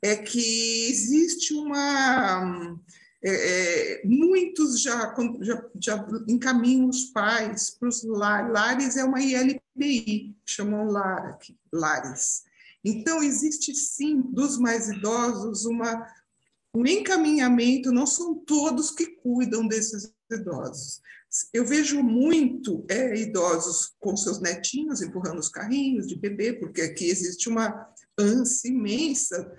[0.00, 2.78] é que existe uma
[3.22, 8.52] é, é, muitos já, já, já encaminham os pais para os lares.
[8.52, 11.38] Lares é uma ILPI, chamam lar,
[11.72, 12.44] lares.
[12.84, 16.06] Então, existe sim, dos mais idosos, uma,
[16.74, 21.00] um encaminhamento, não são todos que cuidam desses idosos.
[21.52, 27.10] Eu vejo muito é, idosos com seus netinhos empurrando os carrinhos de bebê, porque aqui
[27.10, 29.52] existe uma ânsia imensa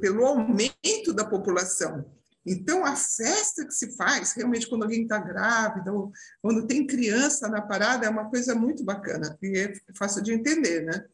[0.00, 2.04] pelo aumento da população.
[2.44, 7.48] Então, a festa que se faz, realmente, quando alguém está grávida, ou quando tem criança
[7.48, 11.04] na parada, é uma coisa muito bacana, e é fácil de entender, né?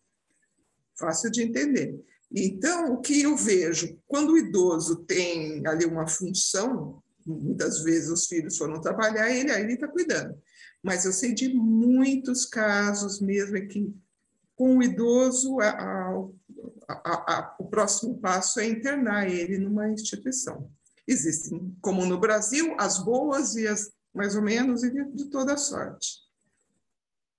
[0.99, 2.03] Fácil de entender.
[2.35, 8.27] Então, o que eu vejo, quando o idoso tem ali uma função, muitas vezes os
[8.27, 10.37] filhos foram trabalhar, ele aí está cuidando.
[10.83, 13.95] Mas eu sei de muitos casos mesmo que,
[14.55, 15.69] com o idoso, a,
[16.89, 20.71] a, a, o próximo passo é internar ele numa instituição.
[21.09, 26.19] Existem, como no Brasil, as boas e as mais ou menos, e de, toda sorte.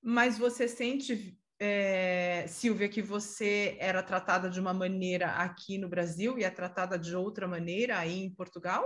[0.02, 6.40] Mas você sente, é, Silvia, que você era tratada de uma maneira aqui no Brasil
[6.40, 8.84] e é tratada de outra maneira aí em Portugal?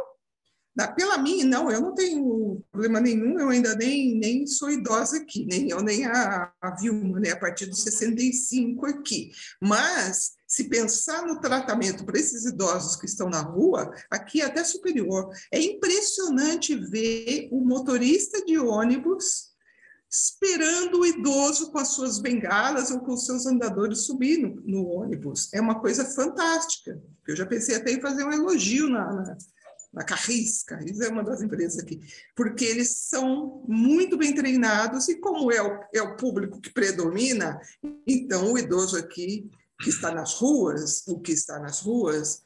[0.96, 5.46] Pela mim, não, eu não tenho problema nenhum, eu ainda nem, nem sou idosa aqui,
[5.46, 9.32] nem eu, nem a, a Vilma, né, a partir dos 65 aqui.
[9.62, 14.64] Mas, se pensar no tratamento para esses idosos que estão na rua, aqui é até
[14.64, 15.30] superior.
[15.52, 19.54] É impressionante ver o motorista de ônibus
[20.14, 24.88] esperando o idoso com as suas bengalas ou com os seus andadores subir no, no
[24.88, 25.52] ônibus.
[25.52, 27.02] É uma coisa fantástica.
[27.28, 29.38] Eu já pensei até em fazer um elogio na, na,
[29.94, 32.02] na Carris, Carris é uma das empresas aqui,
[32.36, 37.60] porque eles são muito bem treinados e como é o, é o público que predomina,
[38.08, 42.42] então o idoso aqui que está nas ruas, o que está nas ruas,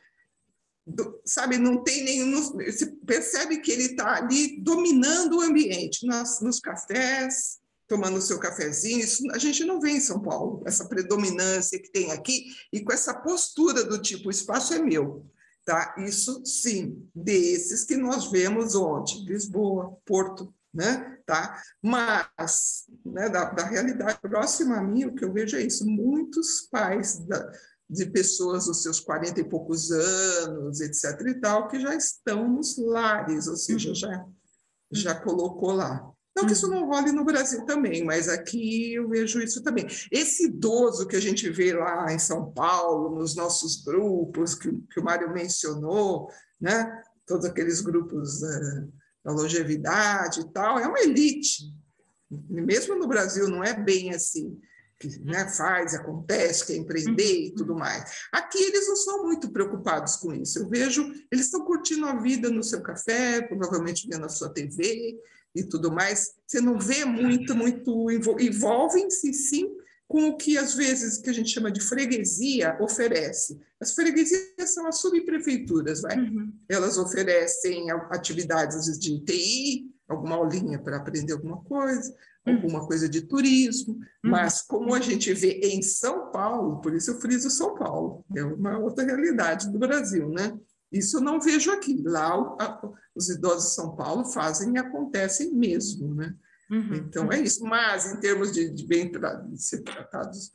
[0.85, 2.41] do, sabe, não tem nenhum.
[2.41, 8.99] Você percebe que ele está ali dominando o ambiente, nas, nos cafés, tomando seu cafezinho.
[8.99, 12.93] Isso a gente não vê em São Paulo, essa predominância que tem aqui, e com
[12.93, 15.25] essa postura do tipo: o espaço é meu.
[15.67, 15.95] Tá?
[15.97, 19.25] Isso sim, desses que nós vemos onde?
[19.25, 21.19] Lisboa, Porto, né?
[21.25, 21.61] Tá?
[21.83, 26.69] Mas, né, da, da realidade próxima a mim, o que eu vejo é isso: muitos
[26.71, 27.51] pais da,
[27.89, 31.19] de pessoas dos seus 40 e poucos anos, etc.
[31.27, 33.95] e tal, que já estão nos lares, ou seja, uhum.
[33.95, 34.25] já,
[34.89, 36.09] já colocou lá.
[36.37, 36.81] Não que isso uhum.
[36.81, 39.87] não role no Brasil também, mas aqui eu vejo isso também.
[40.11, 44.99] Esse idoso que a gente vê lá em São Paulo, nos nossos grupos, que, que
[44.99, 46.29] o Mário mencionou,
[46.61, 47.01] né?
[47.25, 48.87] todos aqueles grupos da,
[49.25, 51.73] da longevidade e tal, é uma elite.
[52.29, 54.59] Mesmo no Brasil não é bem assim
[54.99, 57.79] que né, faz, acontece, quer empreender e tudo uhum.
[57.79, 58.27] mais.
[58.31, 60.59] Aqui eles não são muito preocupados com isso.
[60.59, 65.19] Eu vejo, eles estão curtindo a vida no seu café, provavelmente vendo a sua TV
[65.57, 66.33] e tudo mais.
[66.45, 69.69] Você não vê muito, muito, envolvem-se sim
[70.07, 73.59] com o que às vezes que a gente chama de freguesia oferece.
[73.79, 76.17] As freguesias são as subprefeituras, vai?
[76.17, 76.53] Uhum.
[76.69, 82.15] Elas oferecem atividades de TI, alguma aulinha para aprender alguma coisa,
[82.45, 84.01] alguma coisa de turismo, uhum.
[84.23, 88.43] mas como a gente vê em São Paulo, por isso eu friso São Paulo, é
[88.43, 90.57] uma outra realidade do Brasil, né?
[90.91, 92.01] Isso eu não vejo aqui.
[92.05, 92.81] Lá a,
[93.15, 96.35] os idosos de São Paulo fazem e acontecem mesmo, né?
[96.69, 96.95] Uhum.
[96.95, 97.63] Então é isso.
[97.63, 100.51] Mas em termos de, de bem de ser tratados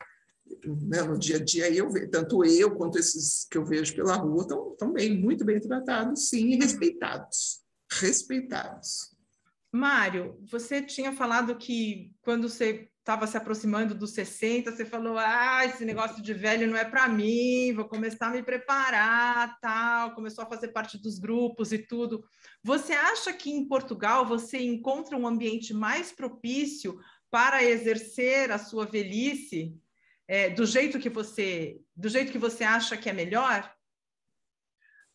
[0.65, 4.17] né, no dia a dia, eu vejo, tanto eu quanto esses que eu vejo pela
[4.17, 7.63] rua estão, estão bem, muito bem tratados, sim, e respeitados.
[7.91, 9.13] Respeitados.
[9.73, 15.65] Mário, você tinha falado que quando você estava se aproximando dos 60, você falou: ah,
[15.65, 20.15] esse negócio de velho não é para mim, vou começar a me preparar, tal.
[20.15, 22.25] Começou a fazer parte dos grupos e tudo.
[22.63, 28.87] Você acha que em Portugal você encontra um ambiente mais propício para exercer a sua
[28.87, 29.77] velhice
[30.29, 33.69] é, do jeito que você, do jeito que você acha que é melhor?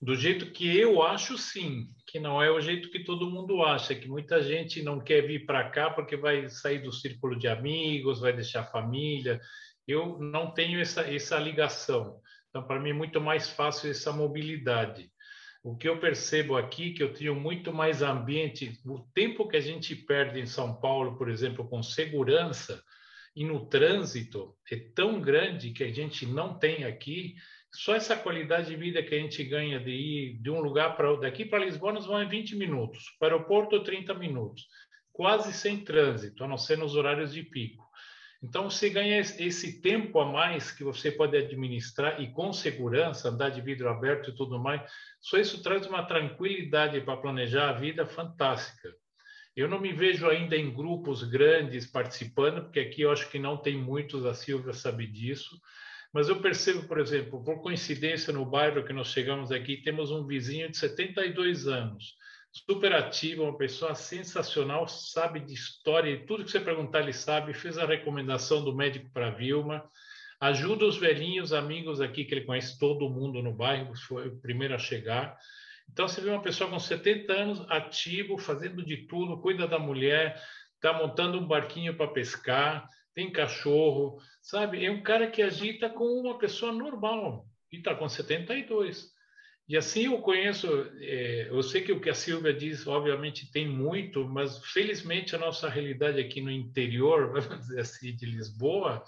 [0.01, 3.93] Do jeito que eu acho, sim que não é o jeito que todo mundo acha,
[3.93, 8.21] que muita gente não quer vir para cá porque vai sair do círculo de amigos,
[8.21, 9.41] vai deixar a família.
[9.85, 12.21] Eu não tenho essa, essa ligação.
[12.49, 15.11] Então, para mim, é muito mais fácil essa mobilidade.
[15.61, 19.61] O que eu percebo aqui, que eu tenho muito mais ambiente, o tempo que a
[19.61, 22.81] gente perde em São Paulo, por exemplo, com segurança
[23.35, 27.35] e no trânsito, é tão grande que a gente não tem aqui
[27.73, 31.15] só essa qualidade de vida que a gente ganha de ir de um lugar para
[31.17, 34.67] daqui para Lisboa nós vamos em 20 minutos, para o aeroporto 30 minutos,
[35.11, 37.85] quase sem trânsito, a não ser nos horários de pico.
[38.41, 43.49] Então você ganha esse tempo a mais que você pode administrar e com segurança, andar
[43.49, 44.81] de vidro aberto e tudo mais.
[45.19, 48.93] Só isso traz uma tranquilidade para planejar a vida fantástica.
[49.55, 53.57] Eu não me vejo ainda em grupos grandes participando, porque aqui eu acho que não
[53.57, 55.59] tem muitos, a Silvia sabe disso
[56.17, 60.25] mas eu percebo, por exemplo, por coincidência, no bairro que nós chegamos aqui, temos um
[60.25, 62.15] vizinho de 72 anos,
[62.51, 67.53] super ativo, uma pessoa sensacional, sabe de história e tudo que você perguntar ele sabe,
[67.53, 69.87] fez a recomendação do médico para Vilma,
[70.39, 74.73] ajuda os velhinhos amigos aqui, que ele conhece todo mundo no bairro, foi o primeiro
[74.73, 75.37] a chegar.
[75.87, 80.41] Então, você vê uma pessoa com 70 anos, ativo, fazendo de tudo, cuida da mulher,
[80.73, 82.87] está montando um barquinho para pescar,
[83.17, 84.85] tem cachorro, sabe?
[84.85, 89.07] É um cara que agita como uma pessoa normal e está com 72.
[89.67, 90.67] E assim eu conheço,
[90.99, 95.39] é, eu sei que o que a Silvia diz, obviamente, tem muito, mas felizmente a
[95.39, 99.03] nossa realidade aqui no interior, vamos dizer assim, de Lisboa,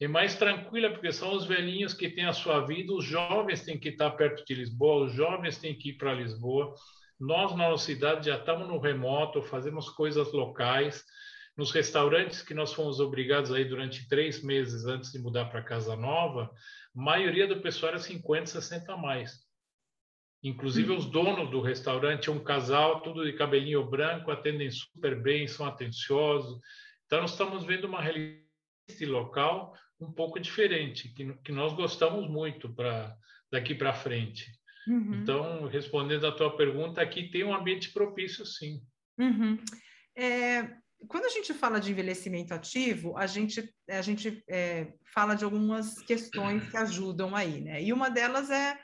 [0.00, 3.78] é mais tranquila, porque são os velhinhos que têm a sua vida, os jovens têm
[3.78, 6.74] que estar perto de Lisboa, os jovens têm que ir para Lisboa.
[7.20, 11.04] Nós, na nossa cidade, já estamos no remoto, fazemos coisas locais,
[11.56, 15.94] nos restaurantes que nós fomos obrigados aí durante três meses antes de mudar para casa
[15.94, 16.50] nova,
[16.94, 19.40] a maioria do pessoal era 50, 60 a mais.
[20.42, 25.64] Inclusive, os donos do restaurante um casal, tudo de cabelinho branco, atendem super bem, são
[25.64, 26.60] atenciosos.
[27.06, 32.72] Então, nós estamos vendo uma realidade local um pouco diferente, que, que nós gostamos muito
[32.74, 33.16] para
[33.52, 34.50] daqui para frente.
[34.88, 35.14] Uhum.
[35.14, 38.80] Então, respondendo à tua pergunta, aqui tem um ambiente propício, sim.
[39.18, 39.58] Uhum.
[40.16, 45.44] É, quando a gente fala de envelhecimento ativo, a gente, a gente é, fala de
[45.44, 47.82] algumas questões que ajudam aí, né?
[47.82, 48.78] E uma delas é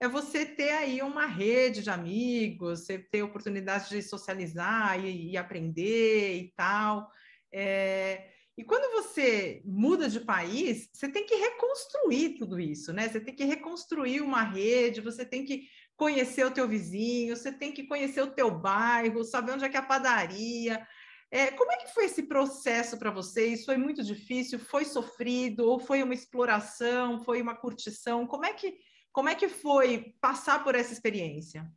[0.00, 5.36] é você ter aí uma rede de amigos, você ter oportunidade de socializar e, e
[5.36, 7.08] aprender e tal.
[7.52, 13.08] É, e quando você muda de país, você tem que reconstruir tudo isso, né?
[13.08, 17.72] Você tem que reconstruir uma rede, você tem que conhecer o teu vizinho, você tem
[17.72, 20.86] que conhecer o teu bairro, saber onde é que é a padaria.
[21.34, 23.64] É, como é que foi esse processo para vocês?
[23.64, 24.56] Foi muito difícil?
[24.56, 25.68] Foi sofrido?
[25.68, 27.24] Ou foi uma exploração?
[27.24, 28.24] Foi uma curtição?
[28.24, 28.78] Como é que
[29.10, 31.68] como é que foi passar por essa experiência?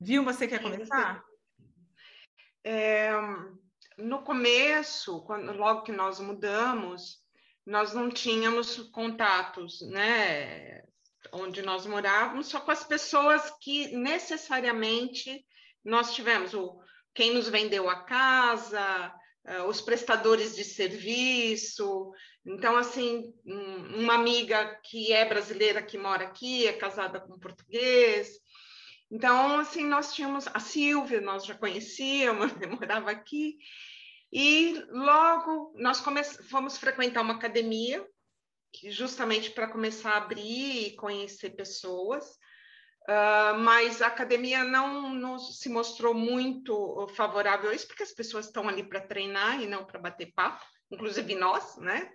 [0.00, 1.24] Vilma, você quer começar?
[2.62, 3.10] É,
[3.98, 7.20] no começo, quando, logo que nós mudamos,
[7.66, 10.84] nós não tínhamos contatos, né?
[11.32, 15.44] Onde nós morávamos, só com as pessoas que necessariamente
[15.84, 16.80] nós tivemos, o,
[17.16, 19.14] quem nos vendeu a casa,
[19.48, 22.12] uh, os prestadores de serviço.
[22.44, 27.38] Então, assim, um, uma amiga que é brasileira que mora aqui, é casada com um
[27.40, 28.38] português.
[29.10, 33.56] Então, assim, nós tínhamos a Silvia, nós já conhecíamos, morava aqui.
[34.30, 36.02] E logo nós
[36.50, 38.06] fomos frequentar uma academia,
[38.90, 42.36] justamente para começar a abrir e conhecer pessoas.
[43.08, 48.68] Uh, mas a academia não, se mostrou muito favorável a isso, porque as pessoas estão
[48.68, 52.10] ali para treinar e não para bater papo, inclusive nós, né?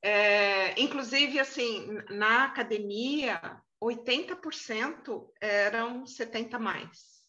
[0.00, 7.22] É, inclusive, assim, na academia, 80% eram 70 mais,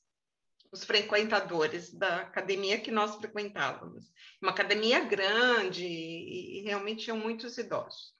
[0.71, 4.05] os frequentadores da academia que nós frequentávamos.
[4.41, 8.15] Uma academia grande e, e realmente tinham muitos idosos.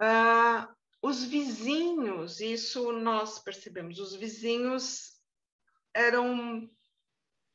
[0.00, 5.16] Uh, os vizinhos, isso nós percebemos, os vizinhos
[5.94, 6.68] eram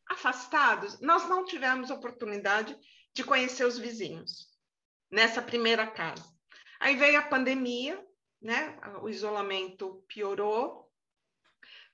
[0.09, 0.99] afastados.
[1.01, 2.77] Nós não tivemos oportunidade
[3.13, 4.47] de conhecer os vizinhos
[5.11, 6.23] nessa primeira casa.
[6.79, 8.03] Aí veio a pandemia,
[8.41, 8.77] né?
[9.01, 10.83] O isolamento piorou.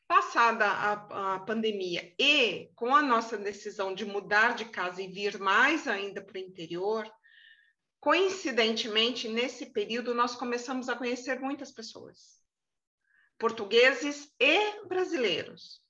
[0.07, 5.37] Passada a, a pandemia e com a nossa decisão de mudar de casa e vir
[5.39, 7.07] mais ainda para o interior,
[7.99, 12.39] Coincidentemente, nesse período, nós começamos a conhecer muitas pessoas,
[13.37, 15.81] portugueses e brasileiros,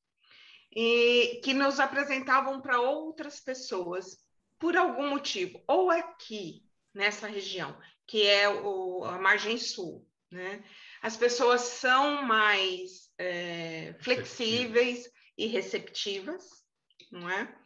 [0.71, 4.17] e que nos apresentavam para outras pessoas
[4.57, 10.63] por algum motivo, ou aqui nessa região, que é o, a margem sul, né?
[11.01, 16.63] As pessoas são mais é, flexíveis e receptivas,
[17.11, 17.58] não é?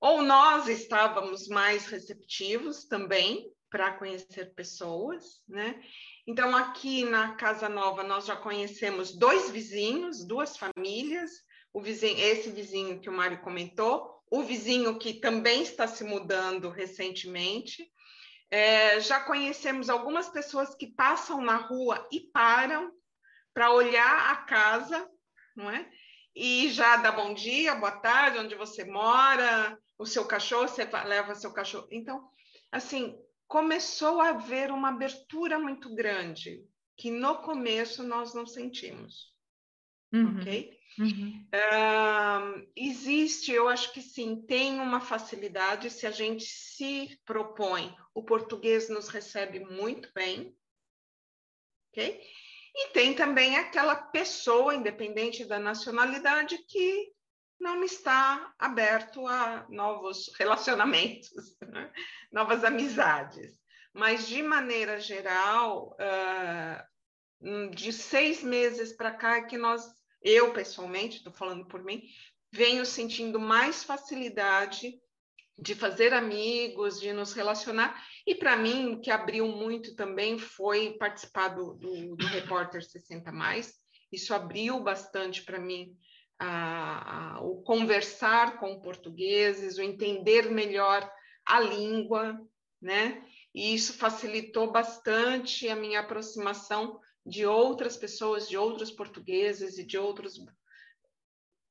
[0.00, 5.82] Ou nós estávamos mais receptivos também para conhecer pessoas, né?
[6.26, 11.30] Então, aqui na Casa Nova, nós já conhecemos dois vizinhos, duas famílias,
[11.72, 16.70] o vizinho, esse vizinho que o Mário comentou, o vizinho que também está se mudando
[16.70, 17.90] recentemente.
[18.50, 22.90] É, já conhecemos algumas pessoas que passam na rua e param
[23.52, 25.08] para olhar a casa,
[25.56, 25.90] não é?
[26.34, 31.34] E já dá bom dia, boa tarde, onde você mora, o seu cachorro, você leva
[31.34, 31.88] seu cachorro.
[31.90, 32.30] Então,
[32.70, 36.64] assim, começou a haver uma abertura muito grande
[36.96, 39.34] que no começo nós não sentimos.
[40.12, 40.40] Uhum.
[40.40, 40.78] Ok?
[40.98, 41.46] Uhum.
[41.54, 47.94] Uh, existe, eu acho que sim, tem uma facilidade se a gente se propõe.
[48.14, 50.56] O português nos recebe muito bem,
[51.90, 52.20] ok?
[52.74, 57.12] E tem também aquela pessoa, independente da nacionalidade, que
[57.60, 61.92] não está aberto a novos relacionamentos, né?
[62.32, 63.58] novas amizades.
[63.92, 69.84] Mas, de maneira geral, uh, de seis meses para cá, é que nós,
[70.22, 72.02] eu pessoalmente, estou falando por mim,
[72.52, 74.94] venho sentindo mais facilidade
[75.58, 78.00] de fazer amigos, de nos relacionar.
[78.24, 83.32] E para mim, o que abriu muito também foi participar do, do, do Repórter 60
[83.32, 83.74] Mais.
[84.12, 85.96] Isso abriu bastante para mim
[86.38, 91.10] a, a, o conversar com portugueses, o entender melhor
[91.44, 92.38] a língua,
[92.80, 93.22] né?
[93.54, 99.98] E isso facilitou bastante a minha aproximação de outras pessoas, de outros portugueses e de
[99.98, 100.38] outros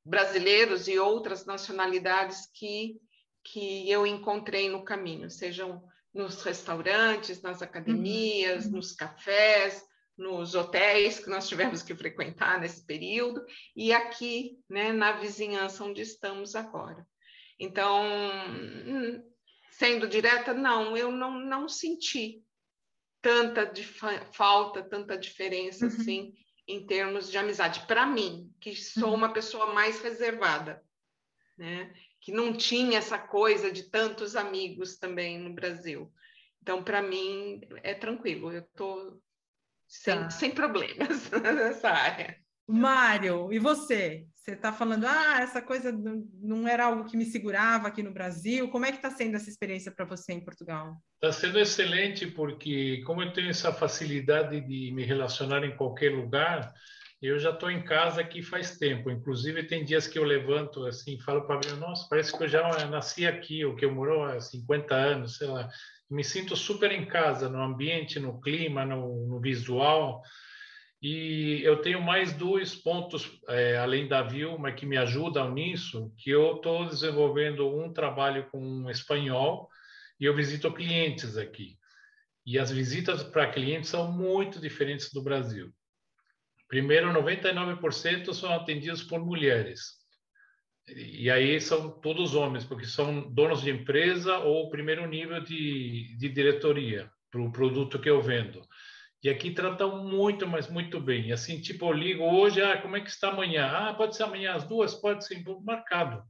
[0.06, 3.00] brasileiros e outras nacionalidades que,
[3.44, 8.74] que eu encontrei no caminho, sejam nos restaurantes, nas academias, uhum.
[8.74, 9.84] nos cafés,
[10.18, 13.46] nos hotéis que nós tivemos que frequentar nesse período
[13.76, 17.06] e aqui, né, na vizinhança onde estamos agora.
[17.60, 18.04] Então,
[19.72, 22.44] sendo direta, não, eu não, não senti
[23.22, 23.72] tanta
[24.34, 25.92] falta, tanta diferença uhum.
[25.92, 26.34] assim
[26.68, 27.86] em termos de amizade.
[27.88, 29.16] Para mim, que sou uhum.
[29.16, 30.84] uma pessoa mais reservada,
[31.58, 31.94] né?
[32.22, 36.12] que não tinha essa coisa de tantos amigos também no Brasil.
[36.62, 39.22] Então, para mim, é tranquilo, eu estou
[39.88, 40.30] sem, tá.
[40.30, 42.38] sem problemas nessa área.
[42.68, 44.26] Mário, e você?
[44.36, 45.92] Você está falando, ah, essa coisa
[46.42, 48.70] não era algo que me segurava aqui no Brasil.
[48.70, 50.96] Como é que está sendo essa experiência para você em Portugal?
[51.16, 56.74] Está sendo excelente, porque como eu tenho essa facilidade de me relacionar em qualquer lugar,
[57.22, 59.10] eu já estou em casa aqui faz tempo.
[59.10, 62.48] Inclusive, tem dias que eu levanto assim e falo para mim, nossa, parece que eu
[62.48, 65.70] já nasci aqui, ou que eu moro há 50 anos, sei lá.
[66.10, 70.22] Me sinto super em casa, no ambiente, no clima, no, no visual.
[71.02, 76.30] E eu tenho mais dois pontos, é, além da Vilma, que me ajudam nisso, que
[76.30, 79.70] eu estou desenvolvendo um trabalho com um espanhol
[80.20, 81.78] e eu visito clientes aqui.
[82.46, 85.72] E as visitas para clientes são muito diferentes do Brasil.
[86.68, 90.07] Primeiro, 99% são atendidos por mulheres.
[90.88, 96.30] E aí são todos homens, porque são donos de empresa ou primeiro nível de, de
[96.30, 98.62] diretoria para o produto que eu vendo.
[99.22, 101.34] E aqui tratam muito, mas muito bem.
[101.34, 103.66] Assim, tipo, eu ligo hoje, ah, como é que está amanhã?
[103.68, 104.94] Ah, pode ser amanhã às duas?
[104.94, 106.24] Pode ser marcado.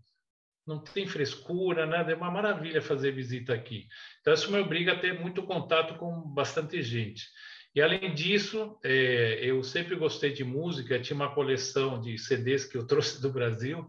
[0.65, 2.11] Não tem frescura, nada.
[2.11, 3.87] É uma maravilha fazer visita aqui.
[4.21, 7.27] Então, isso me obriga a ter muito contato com bastante gente.
[7.75, 10.99] E, além disso, é, eu sempre gostei de música.
[10.99, 13.87] Tinha uma coleção de CDs que eu trouxe do Brasil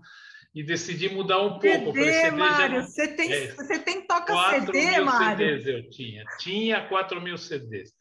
[0.54, 1.92] e decidi mudar um pouco.
[1.92, 2.86] CD, CD Mário, já...
[2.86, 5.46] você tem, é, você tem toca CD, Mário?
[5.46, 6.24] CDs eu tinha.
[6.38, 7.92] Tinha 4 mil CDs.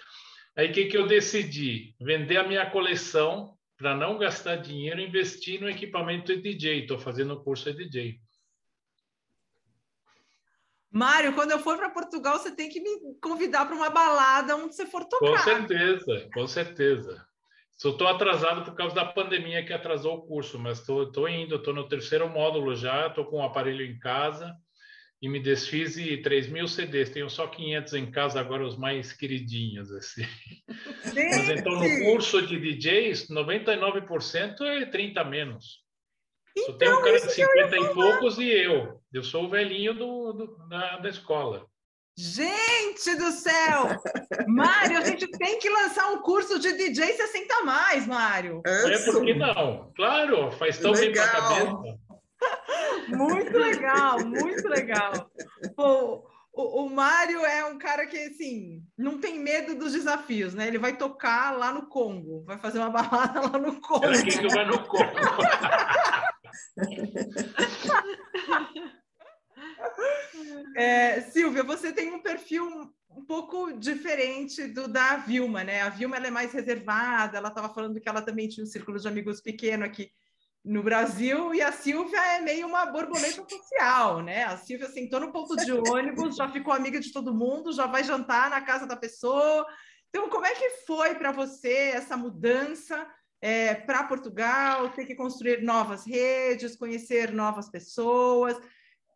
[0.56, 1.96] Aí o que, que eu decidi?
[2.02, 6.82] Vender a minha coleção para não gastar dinheiro, investir no equipamento de DJ.
[6.82, 8.20] Estou fazendo o curso de DJ.
[10.90, 14.76] Mário, quando eu for para Portugal, você tem que me convidar para uma balada onde
[14.76, 15.28] você for tocar.
[15.28, 17.27] Com certeza, com certeza.
[17.78, 21.74] Só estou atrasado por causa da pandemia que atrasou o curso, mas estou indo, estou
[21.74, 24.56] no terceiro módulo já, estou com o um aparelho em casa
[25.22, 27.12] e me desfiz de 3 mil CDs.
[27.12, 29.92] Tenho só 500 em casa agora, os mais queridinhos.
[29.92, 30.26] Assim.
[31.06, 35.86] Mas então, no curso de DJs, 99% é 30 menos.
[36.56, 39.00] Então, Só tem um cara de 50 e poucos e eu.
[39.14, 41.68] Eu sou o velhinho do, do da, da escola.
[42.18, 43.90] Gente do céu!
[44.48, 48.64] Mário, a gente tem que lançar um curso de DJ 60 mais, Mário.
[48.66, 49.92] É, por que não?
[49.96, 51.06] Claro, faz tão Legal.
[51.06, 51.78] bem para a cabeça.
[53.10, 55.30] Muito legal, muito legal.
[55.76, 60.68] Pô, o, o Mário é um cara que, assim, não tem medo dos desafios, né?
[60.68, 64.08] Ele vai tocar lá no Congo, vai fazer uma balada lá no Congo.
[64.24, 65.04] Que vai no Congo.
[70.76, 75.82] É, Silvia, você tem um perfil um pouco diferente do da Vilma, né?
[75.82, 79.08] A Vilma é mais reservada, ela estava falando que ela também tinha um círculo de
[79.08, 80.12] amigos pequeno aqui
[80.64, 84.44] no Brasil, e a Silvia é meio uma borboleta social, né?
[84.44, 88.04] A Silvia sentou no ponto de ônibus, já ficou amiga de todo mundo, já vai
[88.04, 89.66] jantar na casa da pessoa.
[90.10, 93.08] Então, como é que foi para você essa mudança
[93.42, 98.58] é, para Portugal, ter que construir novas redes, conhecer novas pessoas?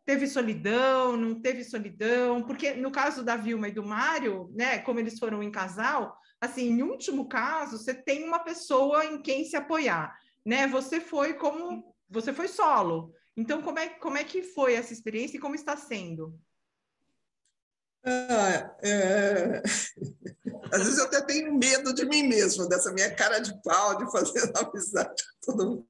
[0.04, 2.42] Teve solidão, não teve solidão?
[2.42, 6.70] Porque no caso da Vilma e do Mário, né, como eles foram em casal, assim,
[6.70, 10.12] em último caso, você tem uma pessoa em quem se apoiar
[10.44, 10.66] né?
[10.66, 13.14] Você foi como você foi solo.
[13.36, 16.38] Então, como é, como é que foi essa experiência e como está sendo?
[18.04, 19.62] Ah, é...
[20.72, 24.10] Às vezes eu até tenho medo de mim mesmo, dessa minha cara de pau, de
[24.10, 25.86] fazer amizade com todo mundo.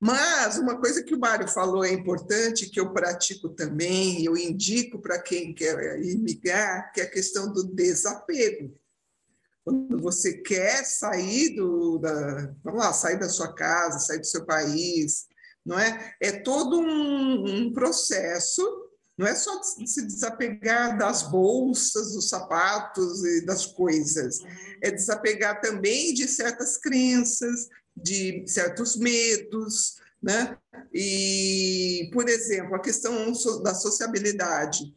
[0.00, 4.98] Mas uma coisa que o Mário falou é importante, que eu pratico também, eu indico
[4.98, 8.74] para quem quer imigrar, que é a questão do desapego
[9.68, 14.46] quando você quer sair do, da, vamos lá, sair da sua casa, sair do seu
[14.46, 15.26] país,
[15.64, 16.14] não é?
[16.22, 18.62] É todo um, um processo,
[19.18, 24.38] não é só se desapegar das bolsas, dos sapatos e das coisas,
[24.82, 30.56] é desapegar também de certas crenças, de certos medos, né?
[30.94, 34.94] E, por exemplo, a questão da sociabilidade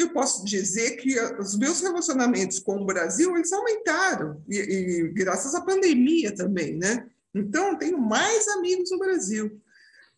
[0.00, 5.54] eu posso dizer que os meus relacionamentos com o Brasil eles aumentaram e, e graças
[5.54, 7.06] à pandemia também, né?
[7.34, 9.60] Então tenho mais amigos no Brasil.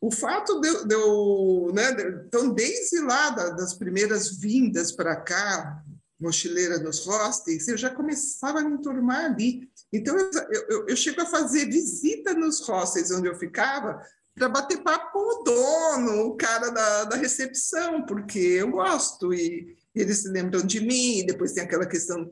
[0.02, 5.80] O fato de, de né, então desde lá da, das primeiras vindas para cá,
[6.18, 9.70] mochileira nos hostels, eu já começava a me enturmar ali.
[9.92, 14.82] Então, eu, eu, eu chego a fazer visita nos hostels onde eu ficava para bater
[14.82, 20.28] papo com o dono, o cara da, da recepção, porque eu gosto e eles se
[20.28, 22.28] lembram de mim, depois tem aquela questão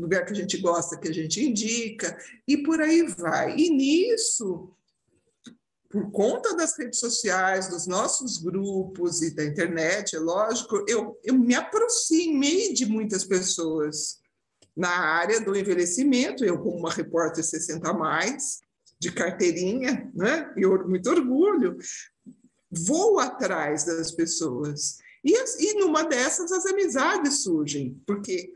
[0.00, 3.56] lugar que a gente gosta, que a gente indica, e por aí vai.
[3.56, 4.72] E nisso,
[5.90, 11.34] por conta das redes sociais, dos nossos grupos e da internet, é lógico, eu, eu
[11.38, 14.18] me aproximei de muitas pessoas
[14.76, 18.60] na área do envelhecimento, eu como uma repórter 60 a mais,
[18.98, 20.52] de carteirinha, né?
[20.56, 21.76] e muito orgulho,
[22.70, 24.98] vou atrás das pessoas.
[25.24, 28.52] E, e numa dessas as amizades surgem, porque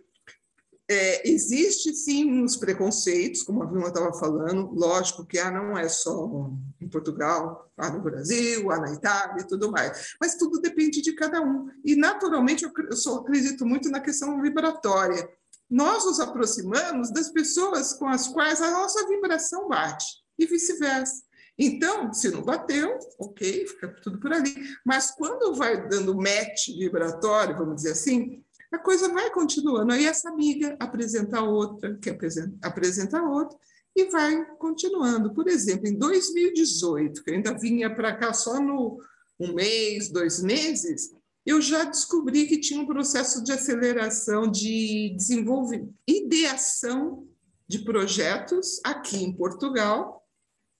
[0.90, 5.88] é, existe sim os preconceitos, como a Vilma estava falando, lógico que ah, não é
[5.88, 11.00] só em Portugal, há no Brasil, há na Itália e tudo mais, mas tudo depende
[11.00, 11.68] de cada um.
[11.84, 15.30] E naturalmente eu, eu só acredito muito na questão vibratória.
[15.70, 21.22] Nós nos aproximamos das pessoas com as quais a nossa vibração bate e vice-versa.
[21.56, 24.54] Então, se não bateu, ok, fica tudo por ali.
[24.84, 28.42] Mas quando vai dando match vibratório, vamos dizer assim,
[28.72, 29.92] a coisa vai continuando.
[29.92, 33.58] Aí essa amiga apresenta outra, que apresenta, apresenta outra,
[33.94, 35.34] e vai continuando.
[35.34, 38.98] Por exemplo, em 2018, que eu ainda vinha para cá só no
[39.38, 41.10] um mês, dois meses,
[41.46, 47.26] eu já descobri que tinha um processo de aceleração de desenvolvimento, ideação
[47.66, 50.26] de projetos aqui em Portugal,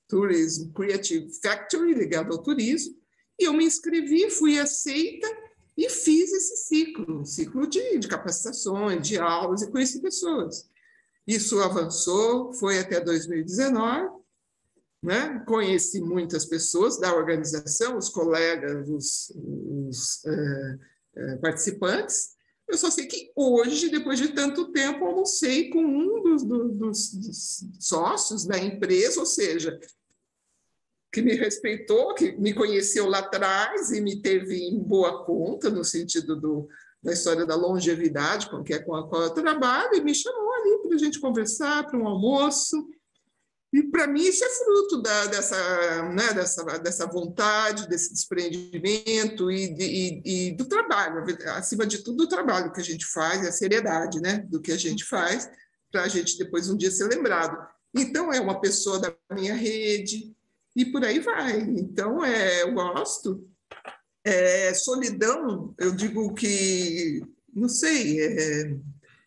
[0.09, 2.95] Tourism Creative Factory, ligado ao turismo,
[3.39, 5.27] e eu me inscrevi, fui aceita
[5.77, 10.69] e fiz esse ciclo, um ciclo de, de capacitações, de aulas, e conheci pessoas.
[11.27, 14.21] Isso avançou, foi até 2019,
[15.03, 15.43] né?
[15.47, 20.79] conheci muitas pessoas da organização, os colegas, os, os é,
[21.17, 22.35] é, participantes,
[22.71, 27.65] eu só sei que hoje, depois de tanto tempo, almocei com um dos, dos, dos,
[27.81, 29.79] sócios da empresa, ou seja,
[31.13, 35.85] que me respeitou, que me conheceu lá atrás e me teve em boa conta, no
[35.85, 36.69] sentido do,
[37.03, 40.53] da história da longevidade, com, que é com a qual eu trabalho, e me chamou
[40.55, 42.77] ali para a gente conversar, para um almoço.
[43.73, 49.73] E para mim isso é fruto da, dessa, né, dessa, dessa vontade, desse desprendimento e,
[49.75, 51.25] de, e, e, do trabalho,
[51.57, 54.77] acima de tudo, do trabalho que a gente faz, a seriedade né, do que a
[54.77, 55.49] gente faz,
[55.91, 57.57] para a gente depois um dia ser lembrado.
[57.95, 60.35] Então, é uma pessoa da minha rede,
[60.81, 61.61] e por aí vai.
[61.61, 63.47] Então, é, eu gosto.
[64.25, 67.23] É, solidão, eu digo que,
[67.55, 68.71] não sei, é,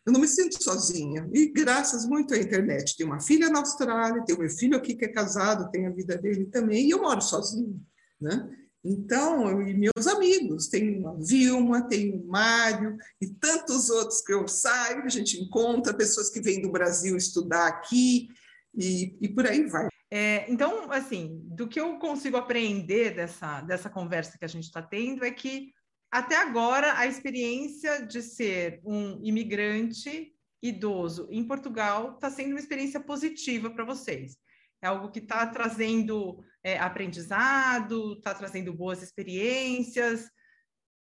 [0.06, 1.30] eu não me sinto sozinha.
[1.34, 2.96] E graças muito à internet.
[2.98, 6.18] Tenho uma filha na Austrália, tenho meu filho aqui que é casado, tem a vida
[6.18, 7.76] dele também, e eu moro sozinha,
[8.20, 8.50] né?
[8.86, 14.46] Então, e meus amigos, tem a Vilma, tem o Mário e tantos outros que eu
[14.46, 18.28] saio, a gente encontra pessoas que vêm do Brasil estudar aqui
[18.76, 19.88] e, e por aí vai.
[20.16, 24.80] É, então, assim, do que eu consigo aprender dessa, dessa conversa que a gente está
[24.80, 25.74] tendo é que,
[26.12, 33.00] até agora, a experiência de ser um imigrante idoso em Portugal está sendo uma experiência
[33.00, 34.38] positiva para vocês.
[34.84, 40.30] É algo que está trazendo é, aprendizado, está trazendo boas experiências,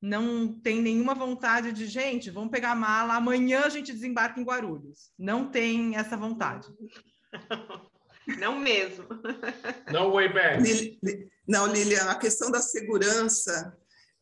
[0.01, 4.43] não tem nenhuma vontade de, gente, vamos pegar a mala, amanhã a gente desembarca em
[4.43, 5.13] Guarulhos.
[5.17, 6.67] Não tem essa vontade.
[8.39, 9.05] Não mesmo.
[9.91, 10.99] No way back.
[11.47, 13.75] Não, Lilian, a questão da segurança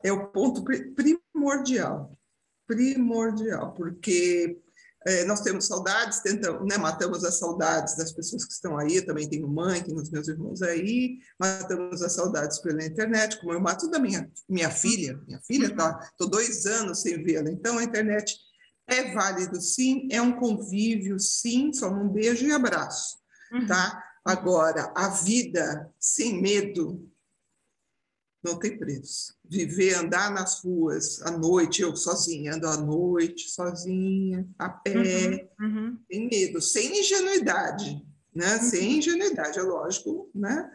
[0.03, 2.15] é o ponto primordial.
[2.67, 4.61] Primordial, porque
[5.05, 9.05] é, nós temos saudades, tentamos, né, matamos as saudades das pessoas que estão aí, eu
[9.05, 13.61] também tenho mãe, tenho os meus irmãos aí, matamos as saudades pela internet, como eu
[13.61, 17.83] mato da minha, minha filha, minha filha está, estou dois anos sem vê-la, então a
[17.83, 18.35] internet
[18.87, 23.17] é válido sim, é um convívio sim, só um beijo e abraço,
[23.55, 23.67] Uhum.
[23.67, 24.03] Tá?
[24.25, 27.09] Agora, a vida sem medo
[28.43, 29.35] não tem preço.
[29.43, 35.67] Viver, andar nas ruas à noite, eu sozinha, ando à noite, sozinha, a pé, uhum,
[35.67, 35.99] uhum.
[36.11, 38.55] sem medo, sem ingenuidade, né?
[38.55, 38.61] Uhum.
[38.61, 40.69] Sem ingenuidade, é lógico, né?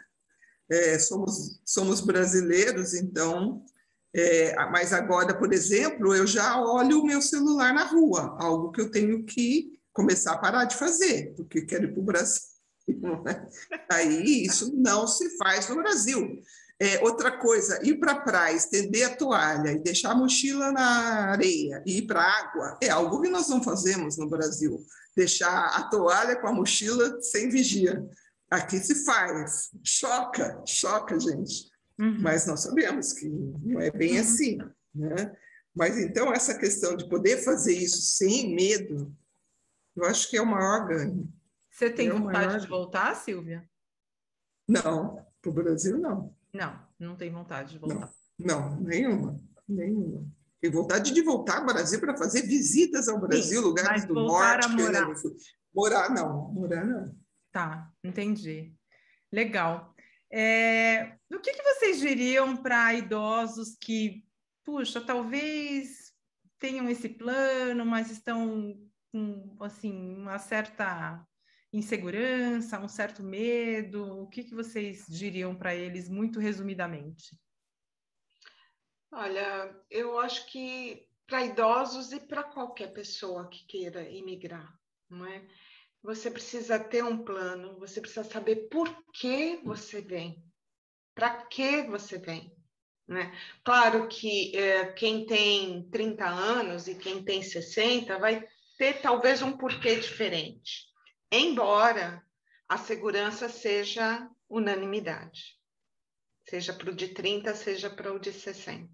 [0.69, 3.65] É, somos, somos brasileiros, então.
[4.13, 8.81] É, mas agora, por exemplo, eu já olho o meu celular na rua, algo que
[8.81, 12.50] eu tenho que começar a parar de fazer, porque quero ir para o Brasil
[13.91, 16.43] Aí isso não se faz no Brasil.
[16.83, 21.31] É, outra coisa, ir para a praia, estender a toalha e deixar a mochila na
[21.31, 24.83] areia e ir para a água é algo que nós não fazemos no Brasil.
[25.15, 28.03] Deixar a toalha com a mochila sem vigia.
[28.51, 29.69] Aqui se faz.
[29.85, 31.71] Choca, choca, gente.
[31.99, 32.23] Uhum.
[32.23, 34.21] Mas nós sabemos que não é bem uhum.
[34.21, 34.59] assim.
[34.95, 35.37] Né?
[35.75, 39.15] Mas então essa questão de poder fazer isso sem medo,
[39.95, 41.31] eu acho que é o maior ganho.
[41.81, 42.61] Você tem é vontade maior...
[42.61, 43.67] de voltar, Silvia?
[44.69, 46.37] Não, para o Brasil não.
[46.53, 48.13] Não, não tem vontade de voltar.
[48.39, 50.31] Não, não nenhuma, nenhuma.
[50.61, 54.69] Tem vontade de voltar ao Brasil para fazer visitas ao Brasil, Sim, lugares do norte.
[54.69, 55.09] morar.
[55.75, 57.17] morar não, morar não.
[57.51, 58.75] Tá, entendi.
[59.33, 59.95] Legal.
[60.31, 64.23] É, o que, que vocês diriam para idosos que,
[64.67, 66.13] puxa, talvez
[66.59, 68.79] tenham esse plano, mas estão
[69.11, 71.27] com assim, uma certa
[71.73, 74.23] insegurança, um certo medo?
[74.23, 77.39] O que, que vocês diriam para eles, muito resumidamente?
[79.13, 84.73] Olha, eu acho que para idosos e para qualquer pessoa que queira imigrar,
[85.09, 85.47] não é?
[86.03, 90.43] Você precisa ter um plano, você precisa saber por que você vem,
[91.15, 92.57] para que você vem.
[93.07, 93.37] Né?
[93.65, 98.47] Claro que é, quem tem 30 anos e quem tem 60 vai
[98.79, 100.90] ter talvez um porquê diferente,
[101.31, 102.25] embora
[102.69, 105.59] a segurança seja unanimidade,
[106.49, 108.89] seja para o de 30, seja para o de 60.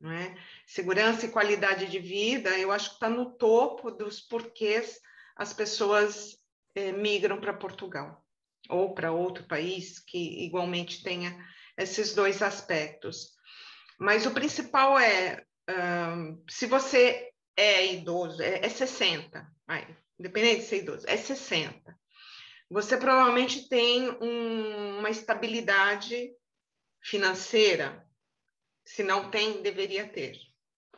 [0.00, 0.36] Não é?
[0.66, 4.98] Segurança e qualidade de vida, eu acho que está no topo dos porquês
[5.36, 6.38] as pessoas
[6.74, 8.24] eh, migram para Portugal
[8.68, 11.36] ou para outro país que igualmente tenha
[11.76, 13.30] esses dois aspectos.
[13.98, 20.66] Mas o principal é, um, se você é idoso, é, é 60, vai, independente de
[20.66, 21.98] ser idoso, é 60.
[22.68, 26.30] Você provavelmente tem um, uma estabilidade
[27.02, 28.06] financeira,
[28.84, 30.36] se não tem, deveria ter,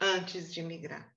[0.01, 1.11] antes de migrar.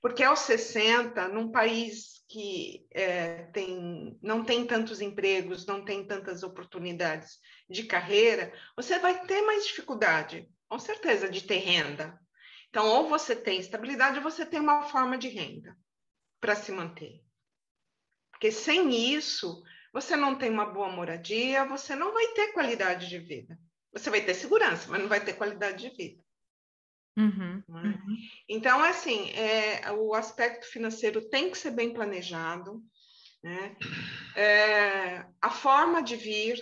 [0.00, 6.42] Porque aos 60, num país que é, tem, não tem tantos empregos, não tem tantas
[6.42, 7.38] oportunidades
[7.68, 12.18] de carreira, você vai ter mais dificuldade, com certeza, de ter renda.
[12.68, 15.76] Então, ou você tem estabilidade, ou você tem uma forma de renda
[16.42, 17.22] para se manter.
[18.32, 19.62] Porque sem isso,
[19.92, 23.56] você não tem uma boa moradia, você não vai ter qualidade de vida.
[23.92, 26.20] Você vai ter segurança, mas não vai ter qualidade de vida.
[27.16, 27.72] Uhum, é?
[27.72, 28.16] uhum.
[28.48, 32.82] Então, assim, é, o aspecto financeiro tem que ser bem planejado.
[33.40, 33.76] Né?
[34.34, 36.60] É, a forma de vir,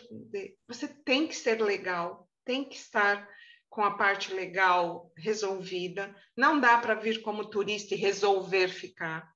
[0.68, 3.26] você tem que ser legal, tem que estar
[3.70, 6.14] com a parte legal resolvida.
[6.36, 9.32] Não dá para vir como turista e resolver ficar.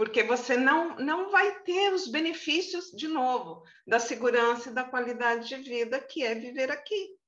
[0.00, 5.46] Porque você não, não vai ter os benefícios, de novo, da segurança e da qualidade
[5.46, 7.18] de vida que é viver aqui.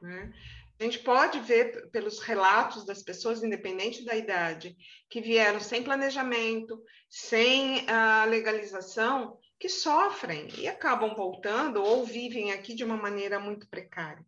[0.00, 0.32] Né?
[0.78, 4.76] A gente pode ver pelos relatos das pessoas, independente da idade,
[5.10, 6.80] que vieram sem planejamento,
[7.10, 13.68] sem a legalização, que sofrem e acabam voltando ou vivem aqui de uma maneira muito
[13.68, 14.24] precária.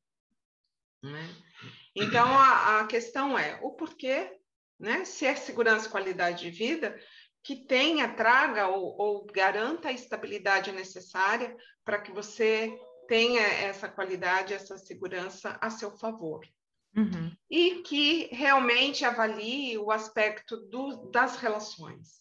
[1.04, 1.36] Né?
[1.94, 4.40] Então, a, a, questão é o porquê,
[4.76, 5.04] né?
[5.04, 6.98] se é segurança e qualidade de vida,
[7.42, 12.78] que tenha, traga ou, ou garanta a estabilidade necessária para que você
[13.08, 16.46] tenha essa qualidade, essa segurança a seu favor.
[16.96, 17.32] Uhum.
[17.48, 22.20] E que realmente avalie o aspecto do, das relações.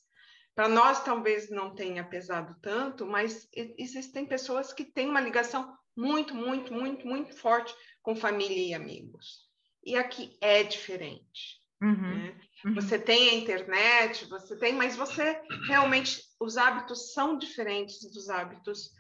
[0.56, 6.36] Para nós, talvez não tenha pesado tanto, mas existem pessoas que têm uma ligação muito,
[6.36, 9.48] muito, muito, muito forte com família e amigos.
[9.84, 11.62] E aqui é diferente.
[11.82, 12.18] Uhum.
[12.18, 12.42] Né?
[12.66, 12.76] Uhum.
[12.76, 18.92] Você tem a internet, você tem, mas você realmente, os hábitos são diferentes dos hábitos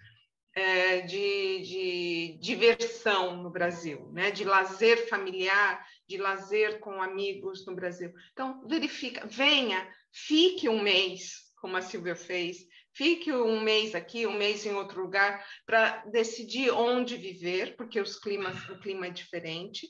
[0.56, 4.32] é, de, de, diversão no Brasil, né?
[4.32, 8.12] de lazer familiar, de lazer com amigos no Brasil.
[8.32, 12.58] Então, verifica, venha, fique um mês, como a Silvia fez,
[12.94, 18.18] fique um mês aqui, um mês em outro lugar, para decidir onde viver, porque os
[18.18, 19.88] climas, o clima é diferente,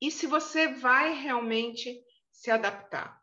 [0.00, 1.98] e se você vai realmente
[2.36, 3.20] se adaptar.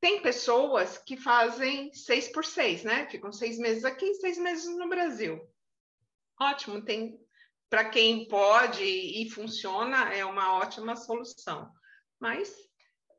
[0.00, 3.06] Tem pessoas que fazem seis por seis, né?
[3.10, 5.40] Ficam seis meses aqui, seis meses no Brasil.
[6.40, 7.18] Ótimo, tem
[7.70, 11.70] para quem pode e funciona é uma ótima solução.
[12.18, 12.54] Mas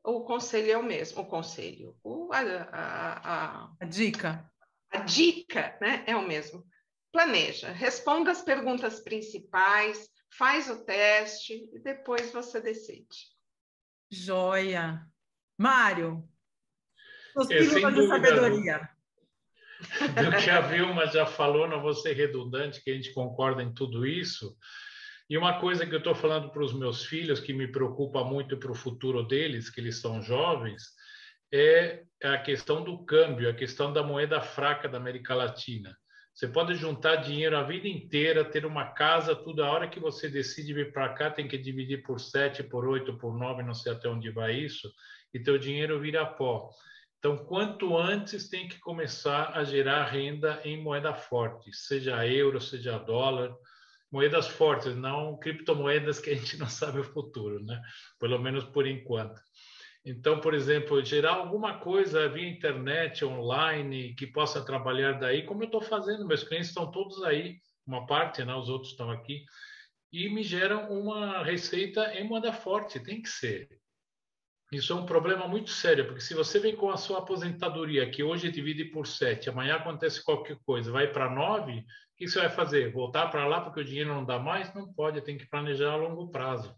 [0.04, 4.50] o conselho é o mesmo, o conselho, o, a, a, a, a dica.
[4.90, 6.66] A dica né, é o mesmo.
[7.12, 13.35] Planeja, responda as perguntas principais, faz o teste e depois você decide.
[14.10, 15.06] Joia.
[15.58, 16.22] Mário,
[17.34, 18.96] os é, pílulas de sabedoria
[19.80, 23.72] do que a Vilma já falou, não vou ser redundante, que a gente concorda em
[23.72, 24.56] tudo isso.
[25.28, 28.56] E uma coisa que eu estou falando para os meus filhos, que me preocupa muito
[28.56, 30.82] para o futuro deles, que eles são jovens,
[31.52, 35.96] é a questão do câmbio, a questão da moeda fraca da América Latina.
[36.36, 39.64] Você pode juntar dinheiro a vida inteira, ter uma casa, tudo.
[39.64, 43.16] A hora que você decide vir para cá, tem que dividir por sete, por oito,
[43.16, 44.92] por nove, não sei até onde vai isso,
[45.32, 46.68] e teu dinheiro vira pó.
[47.18, 52.98] Então, quanto antes tem que começar a gerar renda em moeda forte, seja euro, seja
[52.98, 53.56] dólar,
[54.12, 57.80] moedas fortes, não criptomoedas que a gente não sabe o futuro, né?
[58.20, 59.40] Pelo menos por enquanto.
[60.06, 65.66] Então, por exemplo, gerar alguma coisa via internet, online, que possa trabalhar daí, como eu
[65.66, 68.54] estou fazendo, meus clientes estão todos aí, uma parte, né?
[68.54, 69.44] os outros estão aqui,
[70.12, 73.68] e me geram uma receita em moeda forte, tem que ser.
[74.70, 78.22] Isso é um problema muito sério, porque se você vem com a sua aposentadoria, que
[78.22, 81.84] hoje divide por sete, amanhã acontece qualquer coisa, vai para nove, o
[82.16, 82.92] que você vai fazer?
[82.92, 84.72] Voltar para lá porque o dinheiro não dá mais?
[84.72, 86.72] Não pode, tem que planejar a longo prazo.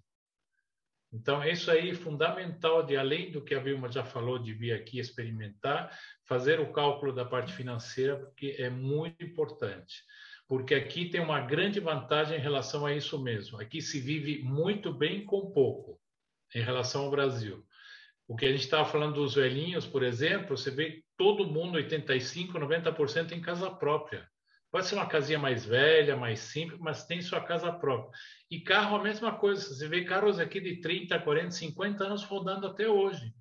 [1.13, 4.73] Então, isso aí é fundamental de, além do que a Vilma já falou, de vir
[4.73, 5.91] aqui experimentar,
[6.27, 10.03] fazer o cálculo da parte financeira, porque é muito importante.
[10.47, 13.61] Porque aqui tem uma grande vantagem em relação a isso mesmo.
[13.61, 15.99] Aqui se vive muito bem com pouco,
[16.55, 17.65] em relação ao Brasil.
[18.27, 22.53] O que a gente estava falando dos velhinhos, por exemplo, você vê todo mundo, 85%,
[22.53, 24.29] 90% em casa própria.
[24.71, 28.11] Pode ser uma casinha mais velha, mais simples, mas tem sua casa própria.
[28.51, 29.63] E carro, a mesma coisa.
[29.63, 33.33] Você vê carros aqui de 30, 40, 50 anos rodando até hoje.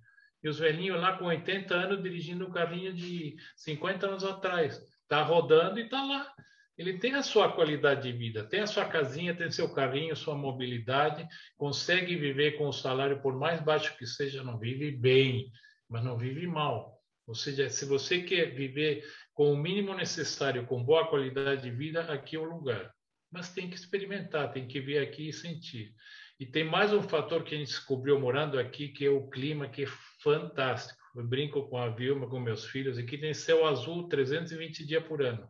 [0.41, 4.81] E os velhinhos lá com 80 anos dirigindo um carrinho de 50 anos atrás.
[5.03, 6.33] Está rodando e está lá.
[6.77, 10.35] Ele tem a sua qualidade de vida, tem a sua casinha, tem seu carrinho, sua
[10.35, 15.51] mobilidade, consegue viver com o salário, por mais baixo que seja, não vive bem,
[15.89, 16.96] mas não vive mal.
[17.27, 19.03] Ou seja, se você quer viver
[19.33, 22.91] com o mínimo necessário, com boa qualidade de vida, aqui é o lugar.
[23.29, 25.93] Mas tem que experimentar, tem que vir aqui e sentir.
[26.39, 29.67] E tem mais um fator que a gente descobriu morando aqui, que é o clima,
[29.67, 29.87] que é
[30.21, 30.99] fantástico.
[31.15, 35.21] Eu brinco com a Vilma, com meus filhos, aqui tem céu azul 320 dias por
[35.21, 35.47] ano.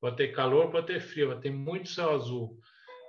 [0.00, 2.58] Pode ter calor, pode ter frio, mas tem muito céu azul.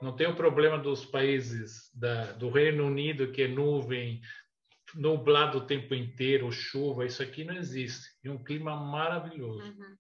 [0.02, 4.22] Não tem o problema dos países da, do Reino Unido, que é nuvem,
[4.96, 8.10] nublado o tempo inteiro, chuva, isso aqui não existe.
[8.24, 9.72] É um clima maravilhoso.
[9.72, 9.96] Uhum.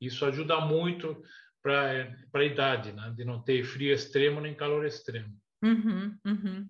[0.00, 1.22] Isso ajuda muito
[1.62, 3.12] para a idade, né?
[3.16, 5.34] de não ter frio extremo nem calor extremo.
[5.62, 6.68] Uhum, uhum.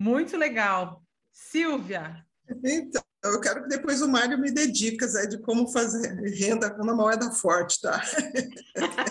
[0.00, 1.02] Muito legal.
[1.32, 2.24] Silvia.
[2.64, 6.70] Então, eu quero que depois o Mário me dê dicas aí de como fazer renda
[6.70, 8.00] com uma moeda forte, tá?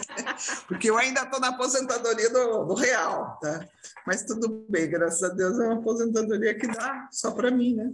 [0.67, 3.67] Porque eu ainda estou na aposentadoria do, do, real, tá?
[4.05, 7.91] Mas tudo bem, graças a Deus é uma aposentadoria que dá só para mim, né?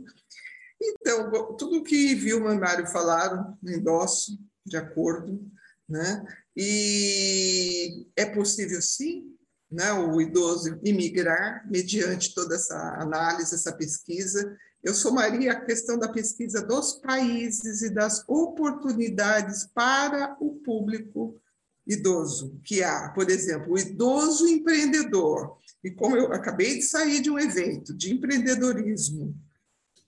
[0.82, 5.40] Então, tudo que Vilma e Mário falaram, endosso, de acordo,
[5.88, 6.26] né?
[6.56, 9.34] E é possível sim,
[9.72, 16.10] né, o idoso imigrar mediante toda essa análise, essa pesquisa eu somaria a questão da
[16.10, 21.40] pesquisa dos países e das oportunidades para o público
[21.86, 25.58] idoso, que há, por exemplo, o idoso empreendedor.
[25.84, 29.36] E como eu acabei de sair de um evento de empreendedorismo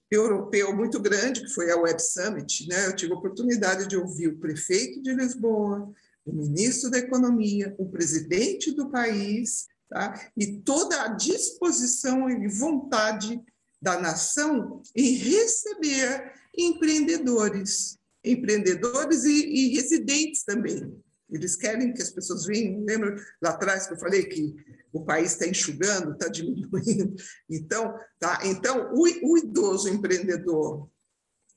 [0.09, 2.87] europeu muito grande, que foi a Web Summit, né?
[2.87, 5.91] eu tive a oportunidade de ouvir o prefeito de Lisboa,
[6.25, 10.29] o ministro da Economia, o presidente do país, tá?
[10.37, 13.41] e toda a disposição e vontade
[13.81, 21.03] da nação em receber empreendedores, empreendedores e, e residentes também.
[21.29, 22.83] Eles querem que as pessoas venham.
[22.85, 24.55] Lembra lá atrás que eu falei que
[24.93, 27.15] o país está enxugando, está diminuindo.
[27.49, 28.39] Então, tá.
[28.43, 30.89] Então, o, o, idoso empreendedor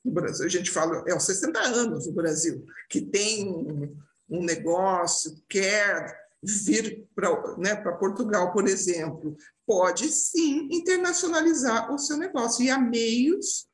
[0.03, 3.95] no Brasil, a gente fala, é aos 60 anos no Brasil, que tem um,
[4.29, 12.63] um negócio, quer vir para né, Portugal, por exemplo, pode sim internacionalizar o seu negócio.
[12.63, 13.68] E há meios,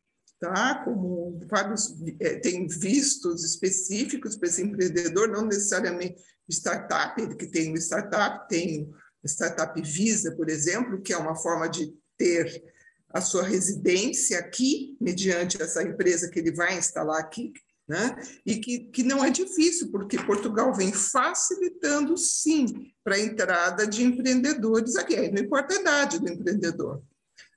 [0.54, 0.84] tá?
[0.84, 7.74] como vários é, tem vistos específicos para esse empreendedor, não necessariamente startup, ele que tem
[7.76, 8.90] startup, tem
[9.26, 12.64] startup Visa, por exemplo, que é uma forma de ter
[13.10, 17.54] a sua residência aqui, mediante essa empresa que ele vai instalar aqui,
[17.88, 18.16] né?
[18.46, 22.66] E que, que não é difícil, porque Portugal vem facilitando, sim,
[23.04, 27.02] para a entrada de empreendedores aqui, não importa a idade do empreendedor.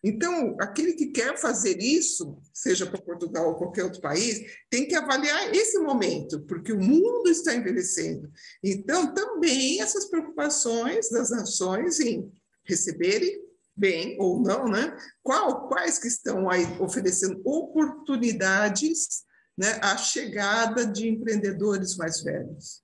[0.02, 4.40] Então, aquele que quer fazer isso, seja para Portugal ou qualquer outro país,
[4.70, 8.30] tem que avaliar esse momento, porque o mundo está envelhecendo.
[8.62, 12.30] Então, também essas preocupações das nações em
[12.64, 13.42] receberem
[13.76, 14.96] bem ou não, né?
[15.22, 19.26] Qual, quais que estão aí oferecendo oportunidades
[19.58, 22.80] né, a chegada de empreendedores mais velhos.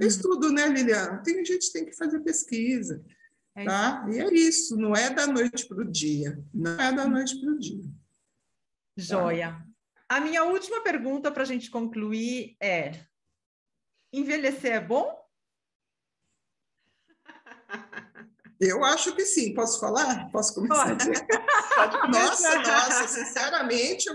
[0.00, 1.20] É estudo, né, Liliana?
[1.22, 3.02] Tem gente que tem que fazer pesquisa,
[3.64, 4.06] tá?
[4.10, 7.50] E é isso, não é da noite para o dia, não é da noite para
[7.50, 7.84] o dia.
[8.96, 9.52] Joia.
[9.52, 9.70] Tá?
[10.08, 13.06] A minha última pergunta para a gente concluir é:
[14.12, 15.18] envelhecer é bom?
[18.60, 19.54] Eu acho que sim.
[19.54, 20.30] Posso falar?
[20.30, 20.94] Posso começar?
[22.10, 24.06] nossa, nossa, sinceramente,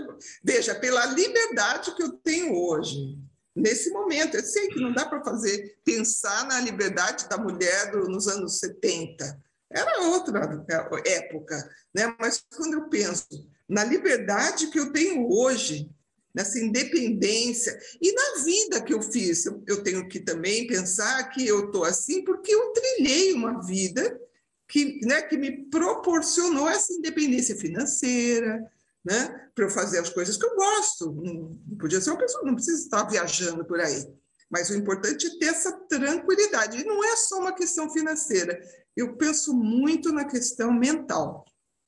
[0.42, 3.18] veja, pela liberdade que eu tenho hoje,
[3.56, 8.08] nesse momento, eu sei que não dá para fazer, pensar na liberdade da mulher do,
[8.08, 9.42] nos anos 70.
[9.70, 10.64] Era outra
[11.04, 12.14] época, né?
[12.20, 13.26] mas quando eu penso
[13.68, 15.90] na liberdade que eu tenho hoje,
[16.34, 21.66] nessa independência e na vida que eu fiz, eu tenho que também pensar que eu
[21.66, 24.20] estou assim porque eu trilhei uma vida
[24.68, 28.62] que, né, que me proporcionou essa independência financeira,
[29.06, 31.12] né, para eu fazer as coisas que eu gosto.
[31.12, 34.04] Não, podia ser uma pessoa, não precisa estar viajando por aí.
[34.50, 36.80] Mas o importante é ter essa tranquilidade.
[36.80, 38.60] E não é só uma questão financeira.
[38.96, 41.44] Eu penso muito na questão mental.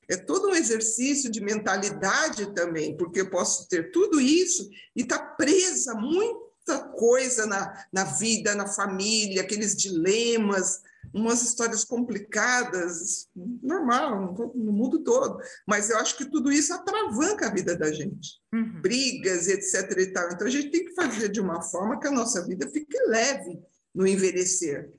[0.07, 5.19] É todo um exercício de mentalidade também, porque eu posso ter tudo isso e estar
[5.19, 10.81] tá presa muita coisa na, na vida, na família, aqueles dilemas,
[11.13, 13.27] umas histórias complicadas,
[13.61, 15.39] normal, no mundo todo.
[15.67, 18.39] Mas eu acho que tudo isso atravanca a vida da gente.
[18.53, 18.81] Uhum.
[18.81, 19.97] Brigas, etc.
[19.97, 20.29] E tal.
[20.31, 23.59] Então a gente tem que fazer de uma forma que a nossa vida fique leve
[23.93, 24.91] no envelhecer.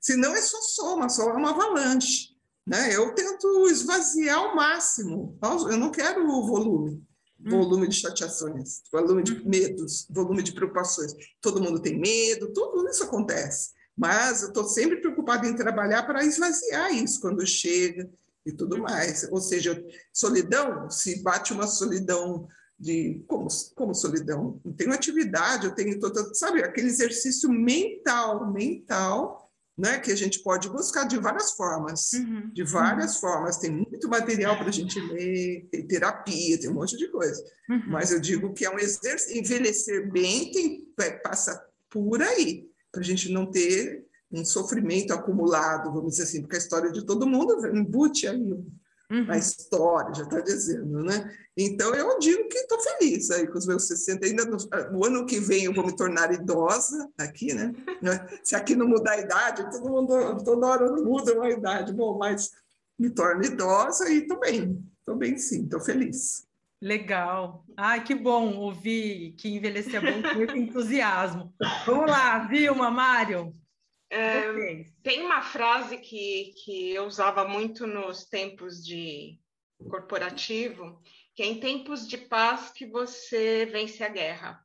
[0.00, 2.32] Senão é só soma, só é uma avalanche.
[2.66, 2.94] Né?
[2.94, 5.38] Eu tento esvaziar ao máximo.
[5.42, 7.02] Eu não quero o volume.
[7.44, 7.50] Uhum.
[7.50, 9.48] Volume de chateações, volume de uhum.
[9.48, 11.12] medos, volume de preocupações.
[11.40, 13.70] Todo mundo tem medo, tudo isso acontece.
[13.96, 18.08] Mas eu estou sempre preocupada em trabalhar para esvaziar isso quando chega
[18.44, 19.28] e tudo mais.
[19.30, 19.82] Ou seja,
[20.12, 26.34] solidão, se bate uma solidão de como, como solidão, eu tenho atividade, eu tenho toda,
[26.34, 32.50] sabe, aquele exercício mental, mental, né, que a gente pode buscar de várias formas, uhum.
[32.52, 33.20] de várias uhum.
[33.20, 33.58] formas.
[33.58, 37.40] Tem muito material para a gente ler, tem terapia, tem um monte de coisa.
[37.70, 37.84] Uhum.
[37.86, 43.04] Mas eu digo que é um exercício, envelhecer bem tem, passa por aí para a
[43.04, 47.66] gente não ter um sofrimento acumulado, vamos dizer assim, porque a história de todo mundo
[47.66, 48.38] embute aí
[49.12, 49.26] uhum.
[49.28, 51.30] a história, já está dizendo, né?
[51.56, 54.56] Então, eu digo que estou feliz aí com os meus 60, ainda no,
[54.90, 57.72] no, ano que vem eu vou me tornar idosa aqui, né?
[58.42, 62.50] Se aqui não mudar a idade, todo mundo, toda hora muda uma idade, bom, mas
[62.98, 66.46] me torno idosa e estou bem, estou bem sim, estou feliz.
[66.82, 67.64] Legal.
[67.76, 71.54] Ai, que bom ouvir que envelhecer é bom com muito entusiasmo.
[71.86, 73.54] Vamos lá, Vilma, Mário.
[74.10, 74.42] É,
[75.00, 79.38] tem uma frase que, que eu usava muito nos tempos de
[79.88, 81.00] corporativo,
[81.36, 84.60] que é em tempos de paz que você vence a guerra.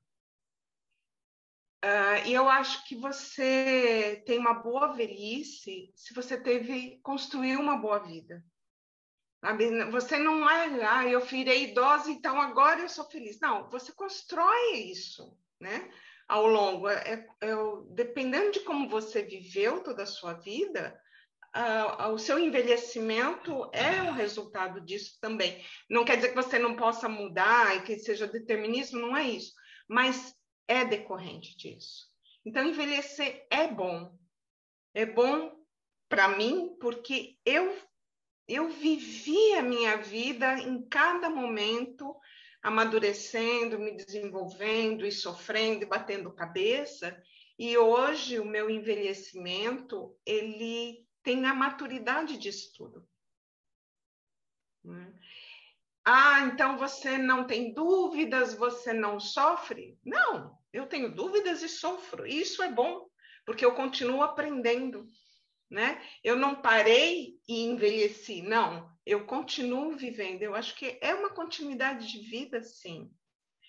[1.86, 7.78] Uh, e eu acho que você tem uma boa velhice se você teve construir uma
[7.78, 8.44] boa vida.
[9.92, 13.40] Você não é, ah, eu virei idosa, então agora eu sou feliz.
[13.40, 15.90] Não, você constrói isso, né?
[16.28, 17.56] Ao longo, é, é,
[17.92, 21.00] dependendo de como você viveu toda a sua vida,
[21.56, 25.64] uh, o seu envelhecimento é um resultado disso também.
[25.90, 29.54] Não quer dizer que você não possa mudar e que seja determinismo, não é isso,
[29.88, 30.36] mas
[30.68, 32.08] é decorrente disso.
[32.46, 34.18] Então, envelhecer é bom.
[34.94, 35.56] É bom
[36.10, 37.76] para mim, porque eu
[38.48, 42.16] eu vivi a minha vida em cada momento,
[42.62, 47.22] amadurecendo, me desenvolvendo e sofrendo e batendo cabeça.
[47.60, 53.08] E hoje o meu envelhecimento, ele tem a maturidade disso tudo.
[56.06, 60.00] Ah, então você não tem dúvidas, você não sofre?
[60.06, 62.26] Não, eu tenho dúvidas e sofro.
[62.26, 63.10] Isso é bom,
[63.46, 65.06] porque eu continuo aprendendo
[65.70, 66.02] né?
[66.24, 68.90] Eu não parei e envelheci, não.
[69.06, 70.42] Eu continuo vivendo.
[70.42, 73.12] Eu acho que é uma continuidade de vida, sim.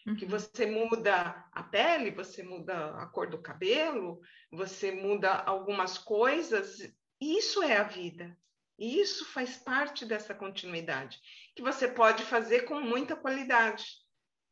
[0.07, 0.17] Uhum.
[0.17, 4.21] Que você muda a pele, você muda a cor do cabelo,
[4.51, 6.79] você muda algumas coisas.
[7.21, 8.37] Isso é a vida.
[8.79, 11.19] E isso faz parte dessa continuidade,
[11.57, 13.85] que você pode fazer com muita qualidade.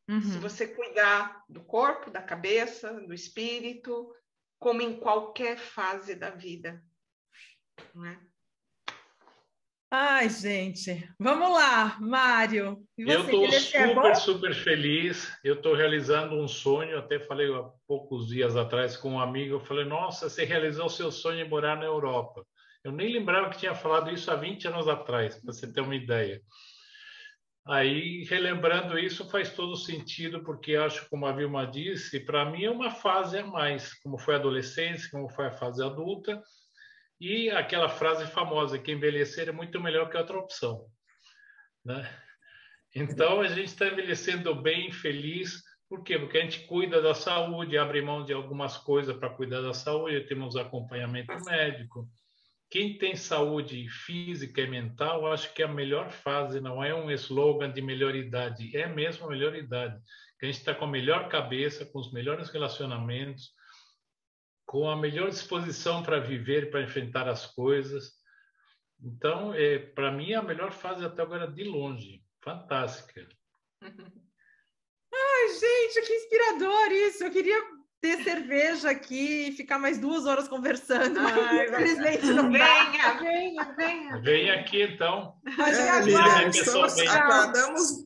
[0.09, 0.21] Uhum.
[0.21, 4.13] Se você cuidar do corpo, da cabeça, do espírito,
[4.59, 6.83] como em qualquer fase da vida.
[7.95, 8.19] Né?
[9.89, 12.85] Ai, gente, vamos lá, Mário.
[12.97, 15.31] Eu estou super, é super feliz.
[15.41, 16.97] Eu estou realizando um sonho.
[16.99, 19.55] Até falei há poucos dias atrás com um amigo.
[19.55, 22.45] Eu falei: Nossa, você realizou o seu sonho de morar na Europa.
[22.83, 25.95] Eu nem lembrava que tinha falado isso há 20 anos atrás, para você ter uma
[25.95, 26.41] ideia.
[27.65, 32.71] Aí, relembrando isso, faz todo sentido, porque acho, como a Vilma disse, para mim é
[32.71, 36.41] uma fase a mais, como foi a adolescência, como foi a fase adulta
[37.19, 40.85] e aquela frase famosa que envelhecer é muito melhor que outra opção.
[41.83, 42.09] Né?
[42.95, 46.19] Então, a gente está envelhecendo bem, feliz, Por quê?
[46.19, 50.27] Porque a gente cuida da saúde, abre mão de algumas coisas para cuidar da saúde,
[50.27, 52.09] temos acompanhamento médico.
[52.69, 57.71] Quem tem saúde física e mental, acho que a melhor fase não é um slogan
[57.71, 59.97] de melhor idade, é mesmo a melhor idade.
[60.37, 63.53] Que a gente está com a melhor cabeça, com os melhores relacionamentos,
[64.67, 68.11] com a melhor disposição para viver, para enfrentar as coisas.
[69.01, 72.21] Então, é, para mim, é a melhor fase até agora de longe.
[72.43, 73.25] Fantástica.
[73.81, 77.23] Ai, gente, que inspirador isso!
[77.23, 77.63] Eu queria
[78.01, 84.21] ter cerveja aqui e ficar mais duas horas conversando, mas infelizmente não venha, venha, venha.
[84.21, 85.33] Venha aqui, então.
[85.45, 88.05] É, Lilian, estamos, aguardamos,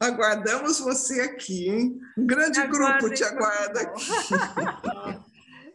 [0.00, 1.98] aguardamos você aqui, hein?
[2.16, 4.04] Um grande grupo te aguarda aqui.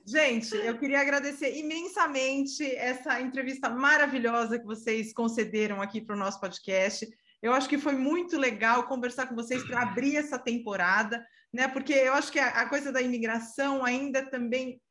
[0.09, 6.39] Gente, eu queria agradecer imensamente essa entrevista maravilhosa que vocês concederam aqui para o nosso
[6.39, 7.05] podcast.
[7.41, 11.67] Eu acho que foi muito legal conversar com vocês para abrir essa temporada, né?
[11.67, 14.81] Porque eu acho que a, coisa da imigração ainda também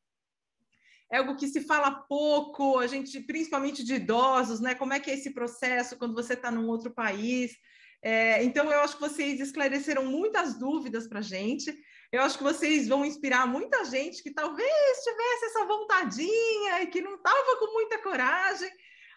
[1.11, 4.75] é algo que se fala pouco, a gente, principalmente de idosos, né?
[4.75, 7.57] Como é que é esse processo quando você está num outro país?
[8.03, 11.75] É, então, eu acho que vocês esclareceram muitas dúvidas para a gente.
[12.11, 17.01] Eu acho que vocês vão inspirar muita gente que talvez tivesse essa vontadinha e que
[17.01, 18.69] não estava com muita coragem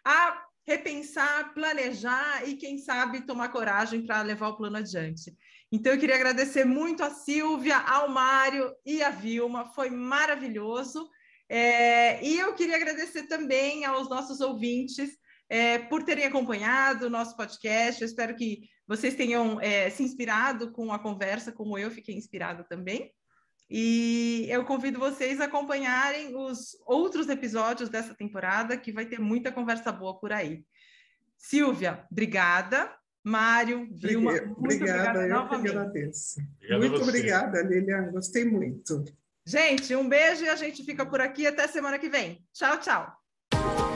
[0.04, 5.36] a repensar, planejar e, quem sabe, tomar coragem para levar o plano adiante.
[5.70, 11.08] Então, eu queria agradecer muito a Silvia, ao Mário e a Vilma, foi maravilhoso.
[11.48, 15.10] É, e eu queria agradecer também aos nossos ouvintes
[15.48, 18.00] é, por terem acompanhado o nosso podcast.
[18.00, 22.64] Eu espero que vocês tenham é, se inspirado com a conversa, como eu fiquei inspirada
[22.64, 23.12] também.
[23.70, 29.52] E eu convido vocês a acompanharem os outros episódios dessa temporada, que vai ter muita
[29.52, 30.64] conversa boa por aí.
[31.38, 32.92] Silvia, obrigada.
[33.22, 35.62] Mário, Vilma, muito obrigada, obrigada eu novamente.
[35.62, 36.40] que agradeço.
[36.40, 39.04] Obrigado muito obrigada, Lilian, gostei muito.
[39.46, 42.42] Gente, um beijo e a gente fica por aqui até semana que vem.
[42.52, 43.89] Tchau, tchau.